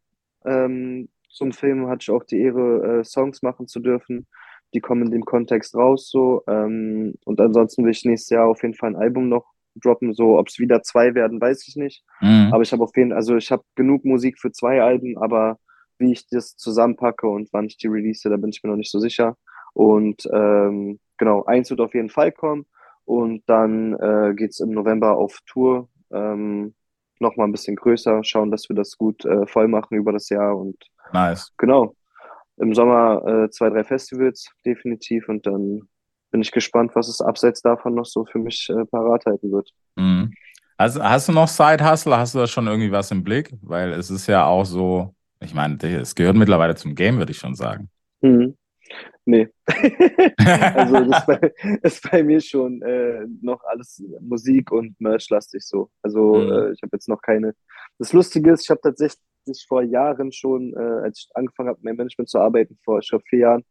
Ähm, 0.45 1.09
zum 1.29 1.53
Film 1.53 1.89
hatte 1.89 2.03
ich 2.03 2.11
auch 2.11 2.25
die 2.25 2.41
Ehre, 2.41 3.01
äh, 3.01 3.05
Songs 3.05 3.43
machen 3.43 3.67
zu 3.67 3.81
dürfen. 3.81 4.27
Die 4.75 4.81
kommen 4.81 5.07
in 5.07 5.11
dem 5.11 5.25
Kontext 5.25 5.75
raus 5.75 6.11
so. 6.11 6.43
Ähm, 6.47 7.15
und 7.25 7.41
ansonsten 7.41 7.85
will 7.85 7.93
ich 7.93 8.05
nächstes 8.05 8.31
Jahr 8.31 8.47
auf 8.47 8.63
jeden 8.63 8.75
Fall 8.75 8.91
ein 8.91 8.97
Album 8.97 9.29
noch 9.29 9.47
droppen. 9.77 10.13
So, 10.15 10.39
ob 10.39 10.49
es 10.49 10.59
wieder 10.59 10.83
zwei 10.83 11.15
werden, 11.15 11.41
weiß 11.41 11.67
ich 11.69 11.77
nicht. 11.77 12.05
Mhm. 12.21 12.51
Aber 12.53 12.63
ich 12.63 12.73
habe 12.73 12.83
auf 12.83 12.97
jeden 12.97 13.11
Fall, 13.11 13.17
also 13.17 13.37
ich 13.37 13.51
habe 13.51 13.65
genug 13.75 14.05
Musik 14.05 14.39
für 14.39 14.53
zwei 14.53 14.83
Alben, 14.83 15.17
aber 15.19 15.59
wie 15.99 16.13
ich 16.13 16.27
das 16.29 16.57
zusammenpacke 16.57 17.27
und 17.27 17.49
wann 17.53 17.67
ich 17.67 17.77
die 17.77 17.87
release, 17.87 18.29
da 18.29 18.37
bin 18.37 18.51
ich 18.51 18.63
mir 18.63 18.71
noch 18.71 18.77
nicht 18.77 18.91
so 18.91 18.99
sicher. 18.99 19.37
Und 19.73 20.29
ähm, 20.33 20.99
genau, 21.17 21.45
eins 21.45 21.71
wird 21.71 21.81
auf 21.81 21.95
jeden 21.95 22.11
Fall 22.11 22.33
kommen. 22.33 22.67
Und 23.05 23.43
dann 23.47 23.95
äh, 23.95 24.35
geht 24.35 24.51
es 24.51 24.61
im 24.61 24.71
November 24.71 25.17
auf 25.17 25.39
Tour. 25.47 25.89
Ähm, 26.13 26.75
Nochmal 27.23 27.47
ein 27.47 27.53
bisschen 27.53 27.77
größer, 27.77 28.23
schauen, 28.25 28.51
dass 28.51 28.69
wir 28.69 28.77
das 28.77 28.99
gut 28.99 29.25
äh, 29.25 29.47
voll 29.47 29.69
machen 29.69 29.97
über 29.97 30.13
das 30.13 30.29
Jahr. 30.29 30.57
Und 30.57 30.77
Nice. 31.13 31.53
genau, 31.57 31.95
im 32.57 32.75
Sommer 32.75 33.25
äh, 33.27 33.51
zwei, 33.51 33.71
drei 33.71 33.85
Festivals 33.85 34.51
definitiv. 34.67 35.29
Und 35.29 35.47
dann 35.47 35.83
bin 36.33 36.43
ich 36.43 36.51
gespannt, 36.51 36.93
was 36.95 37.09
es 37.09 37.21
abseits 37.21 37.63
davon 37.63 37.95
noch 37.95 38.07
so 38.07 38.25
für 38.25 38.39
mich 38.39 38.69
äh, 38.71 38.85
parat 38.87 39.25
halten 39.25 39.53
wird. 39.53 39.71
Mhm. 39.97 40.33
Also, 40.77 41.03
hast 41.03 41.29
du 41.29 41.33
noch 41.33 41.49
Side-Hustle? 41.49 42.17
Hast 42.17 42.35
du 42.35 42.41
da 42.41 42.47
schon 42.47 42.67
irgendwie 42.67 42.91
was 42.91 43.11
im 43.13 43.23
Blick? 43.23 43.55
Weil 43.63 43.93
es 43.93 44.11
ist 44.11 44.27
ja 44.27 44.47
auch 44.47 44.65
so, 44.65 45.15
ich 45.41 45.55
meine, 45.55 45.77
es 45.77 46.15
gehört 46.15 46.37
mittlerweile 46.37 46.75
zum 46.75 46.95
Game, 46.95 47.19
würde 47.19 47.31
ich 47.31 47.39
schon 47.39 47.55
sagen. 47.55 47.89
Mhm. 48.21 48.57
Nee. 49.25 49.49
also 50.75 51.05
das 51.05 51.27
bei, 51.27 51.53
ist 51.83 52.11
bei 52.11 52.23
mir 52.23 52.41
schon 52.41 52.83
äh, 52.83 53.27
noch 53.41 53.63
alles 53.65 54.03
Musik 54.21 54.73
und 54.73 55.01
Merch-lastig 55.01 55.63
so. 55.65 55.91
Also 56.03 56.41
Mhm. 56.41 56.49
äh, 56.49 56.73
ich 56.73 56.83
habe 56.83 56.91
jetzt 56.97 57.09
noch 57.09 57.23
keine. 57.23 57.55
Das 57.99 58.13
Lustige 58.13 58.53
ist, 58.53 58.65
ich 58.65 58.71
habe 58.71 58.81
tatsächlich 58.81 59.21
vor 59.69 59.83
Jahren 59.83 60.33
schon, 60.33 60.75
äh, 60.75 61.05
als 61.05 61.21
ich 61.21 61.37
angefangen 61.37 61.69
habe, 61.69 61.79
mein 61.83 61.97
Management 61.97 62.29
zu 62.29 62.39
arbeiten, 62.39 62.79
vor 62.85 62.99
ich 62.99 63.09
glaube 63.09 63.25
vier 63.29 63.39
Jahren, 63.41 63.65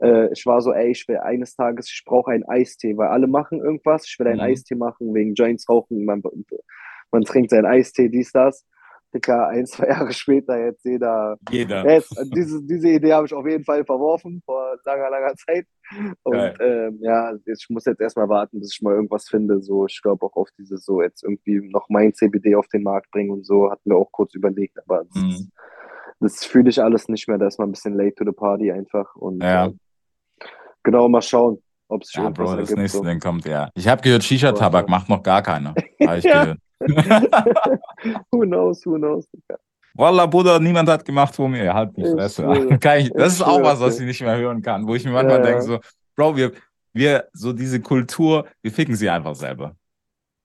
äh, 0.00 0.32
ich 0.32 0.44
war 0.46 0.60
so, 0.60 0.72
ey, 0.72 0.90
ich 0.90 1.06
will 1.08 1.18
eines 1.18 1.54
Tages, 1.54 1.90
ich 1.90 2.02
brauche 2.04 2.30
einen 2.30 2.44
Eistee, 2.44 2.96
weil 2.96 3.08
alle 3.08 3.26
machen 3.26 3.60
irgendwas. 3.60 4.06
Ich 4.06 4.18
will 4.18 4.26
einen 4.26 4.36
Mhm. 4.36 4.42
Eistee 4.44 4.74
machen 4.74 5.14
wegen 5.14 5.34
Joints 5.34 5.68
rauchen. 5.68 6.04
Man, 6.04 6.22
man 7.12 7.24
trinkt 7.24 7.50
seinen 7.50 7.66
Eistee, 7.66 8.08
dies, 8.08 8.32
das. 8.32 8.66
Dicker, 9.14 9.48
ein, 9.48 9.64
zwei 9.66 9.86
Jahre 9.88 10.12
später 10.12 10.58
jetzt 10.58 10.84
jeder 10.84 11.36
Jeder. 11.50 11.88
Jetzt, 11.88 12.14
diese, 12.34 12.62
diese 12.64 12.88
Idee 12.88 13.12
habe 13.12 13.26
ich 13.26 13.32
auf 13.34 13.46
jeden 13.46 13.64
Fall 13.64 13.84
verworfen 13.84 14.42
vor 14.44 14.76
langer, 14.84 15.08
langer 15.10 15.34
Zeit. 15.36 15.66
Und 16.24 16.54
ähm, 16.60 16.98
ja, 17.00 17.32
ich 17.46 17.66
muss 17.70 17.84
jetzt 17.84 18.00
erstmal 18.00 18.28
warten, 18.28 18.58
bis 18.60 18.74
ich 18.74 18.82
mal 18.82 18.94
irgendwas 18.94 19.28
finde. 19.28 19.62
So, 19.62 19.86
ich 19.86 20.00
glaube 20.02 20.26
auch 20.26 20.34
auf 20.34 20.48
dieses 20.58 20.84
so 20.84 21.00
jetzt 21.00 21.22
irgendwie 21.22 21.60
noch 21.70 21.88
mein 21.88 22.12
CBD 22.12 22.56
auf 22.56 22.66
den 22.68 22.82
Markt 22.82 23.10
bringen 23.12 23.30
und 23.30 23.46
so, 23.46 23.70
hatten 23.70 23.88
wir 23.90 23.96
auch 23.96 24.10
kurz 24.10 24.34
überlegt, 24.34 24.76
aber 24.84 25.04
das, 25.04 25.22
Mhm. 25.22 25.50
das 26.20 26.44
fühle 26.44 26.70
ich 26.70 26.82
alles 26.82 27.08
nicht 27.08 27.28
mehr. 27.28 27.38
Da 27.38 27.46
ist 27.46 27.58
man 27.58 27.68
ein 27.68 27.72
bisschen 27.72 27.94
late 27.96 28.14
to 28.16 28.24
the 28.24 28.32
party 28.32 28.72
einfach. 28.72 29.14
Und 29.14 29.42
Ja. 29.42 29.66
äh, 29.66 29.72
genau, 30.82 31.08
mal 31.08 31.22
schauen, 31.22 31.62
ob 31.88 32.02
es 32.02 32.08
sich 32.08 32.16
Ja, 32.22 32.30
Bro, 32.30 32.44
das 32.56 32.70
ergibt. 32.70 32.78
nächste 32.78 32.98
So. 32.98 33.04
Ding 33.04 33.20
kommt 33.20 33.44
ja. 33.46 33.70
Ich 33.74 33.86
habe 33.86 34.02
gehört, 34.02 34.24
Shisha-Tabak 34.24 34.88
macht 34.88 35.08
noch 35.08 35.22
gar 35.22 35.42
keiner. 35.42 35.74
Habe 36.04 36.18
ich 36.18 36.24
Ja. 36.24 36.42
gehört. 36.42 36.58
who 38.30 38.44
knows, 38.44 38.84
who 38.84 38.98
knows. 38.98 39.26
Wallah, 39.94 40.26
Bruder, 40.26 40.58
niemand 40.58 40.88
hat 40.88 41.04
gemacht 41.04 41.34
vor 41.34 41.48
mir. 41.48 41.72
Halt 41.72 41.96
die 41.96 42.02
Fresse. 42.02 42.42
ich, 42.98 43.12
das 43.12 43.34
ist 43.34 43.42
auch 43.42 43.62
was, 43.62 43.80
was 43.80 44.00
ich 44.00 44.06
nicht 44.06 44.20
mehr 44.20 44.36
hören 44.36 44.60
kann, 44.60 44.86
wo 44.86 44.94
ich 44.94 45.04
mir 45.04 45.12
manchmal 45.12 45.38
Ja, 45.38 45.44
denke, 45.44 45.62
so, 45.62 45.78
Bro, 46.16 46.36
wir, 46.36 46.52
wir, 46.92 47.28
so 47.32 47.52
diese 47.52 47.80
Kultur, 47.80 48.46
wir 48.62 48.72
ficken 48.72 48.96
sie 48.96 49.08
einfach 49.08 49.34
selber. 49.34 49.76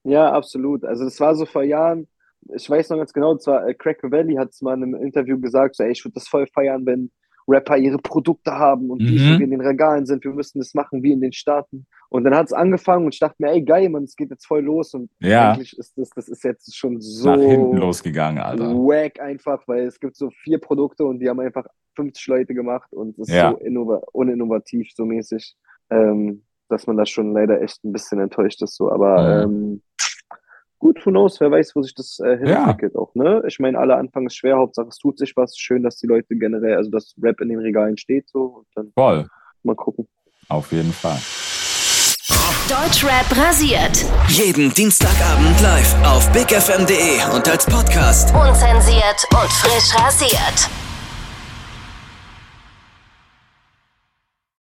Ja, 0.03 0.31
absolut. 0.31 0.85
Also 0.85 1.03
das 1.03 1.19
war 1.19 1.35
so 1.35 1.45
vor 1.45 1.63
Jahren, 1.63 2.07
ich 2.55 2.69
weiß 2.69 2.89
noch 2.89 2.97
ganz 2.97 3.11
genau, 3.11 3.35
zwar 3.35 3.67
äh, 3.67 3.73
Cracker 3.73 4.11
Valley 4.11 4.35
hat 4.35 4.51
es 4.51 4.61
mal 4.61 4.75
in 4.75 4.83
einem 4.83 4.95
Interview 4.95 5.39
gesagt, 5.39 5.75
so, 5.75 5.83
ey, 5.83 5.91
ich 5.91 6.03
würde 6.05 6.13
das 6.13 6.27
voll 6.27 6.47
feiern, 6.47 6.85
wenn 6.85 7.11
Rapper 7.49 7.77
ihre 7.77 7.97
Produkte 7.97 8.51
haben 8.51 8.89
und 8.91 9.01
Mhm. 9.01 9.37
wir 9.37 9.39
in 9.41 9.51
den 9.51 9.61
Regalen 9.61 10.05
sind, 10.05 10.23
wir 10.23 10.31
müssen 10.33 10.59
das 10.59 10.73
machen 10.73 11.01
wie 11.03 11.11
in 11.11 11.21
den 11.21 11.33
Staaten. 11.33 11.85
Und 12.09 12.23
dann 12.23 12.35
hat 12.35 12.47
es 12.47 12.53
angefangen 12.53 13.05
und 13.05 13.13
ich 13.13 13.19
dachte 13.19 13.35
mir, 13.39 13.49
ey, 13.51 13.61
geil, 13.61 13.89
man, 13.89 14.03
es 14.03 14.15
geht 14.15 14.29
jetzt 14.31 14.45
voll 14.45 14.61
los 14.61 14.93
und 14.93 15.09
Ja. 15.19 15.51
eigentlich 15.51 15.77
ist 15.77 15.97
das, 15.97 16.09
das 16.11 16.27
ist 16.27 16.43
jetzt 16.43 16.75
schon 16.75 16.99
so 17.01 17.29
Nach 17.31 17.39
hinten 17.41 17.77
losgegangen, 17.77 18.41
Alter. 18.41 18.73
wack 18.73 19.19
einfach, 19.19 19.61
weil 19.67 19.85
es 19.85 19.99
gibt 19.99 20.15
so 20.15 20.29
vier 20.43 20.59
Produkte 20.59 21.05
und 21.05 21.19
die 21.19 21.29
haben 21.29 21.39
einfach 21.39 21.65
50 21.95 22.27
Leute 22.27 22.53
gemacht 22.53 22.91
und 22.93 23.17
es 23.19 23.29
ist 23.29 23.35
Ja. 23.35 23.51
so 23.51 23.57
innova 23.57 24.01
uninnovativ, 24.13 24.89
so 24.95 25.05
mäßig, 25.05 25.55
ähm, 25.89 26.43
dass 26.69 26.87
man 26.87 26.97
da 26.97 27.05
schon 27.05 27.33
leider 27.33 27.61
echt 27.61 27.83
ein 27.83 27.91
bisschen 27.91 28.19
enttäuscht 28.19 28.61
ist, 28.61 28.75
so. 28.75 28.91
Aber 28.91 29.43
ähm, 29.43 29.81
gut, 30.79 31.05
who 31.05 31.11
knows, 31.11 31.39
wer 31.39 31.51
weiß, 31.51 31.75
wo 31.75 31.81
sich 31.83 31.93
das 31.93 32.19
äh, 32.19 32.31
Ja. 32.45 32.61
hinentwickelt 32.61 32.95
auch, 32.95 33.13
ne? 33.15 33.43
Ich 33.47 33.59
meine, 33.59 33.77
aller 33.77 33.97
Anfang 33.97 34.25
ist 34.25 34.35
schwer, 34.35 34.57
Hauptsache 34.57 34.87
es 34.87 34.97
tut 34.97 35.17
sich 35.19 35.35
was. 35.37 35.57
Schön, 35.57 35.83
dass 35.83 35.97
die 35.97 36.07
Leute 36.07 36.35
generell, 36.35 36.75
also 36.75 36.89
dass 36.89 37.13
Rap 37.21 37.39
in 37.41 37.49
den 37.49 37.59
Regalen 37.59 37.97
steht, 37.97 38.27
so. 38.29 38.43
Und 38.59 38.67
dann 38.75 38.91
Voll. 38.95 39.27
mal 39.63 39.75
gucken. 39.75 40.07
Auf 40.47 40.71
jeden 40.71 40.93
Fall. 40.93 41.19
Deutschrap 42.67 43.25
rasiert. 43.35 44.05
Jeden 44.27 44.71
Dienstagabend 44.73 45.59
live 45.61 45.95
auf 46.05 46.31
bigfm.de 46.31 47.35
und 47.35 47.47
als 47.49 47.65
Podcast. 47.65 48.29
Unzensiert 48.35 49.25
und 49.31 49.49
frisch 49.51 49.95
rasiert. 49.95 50.69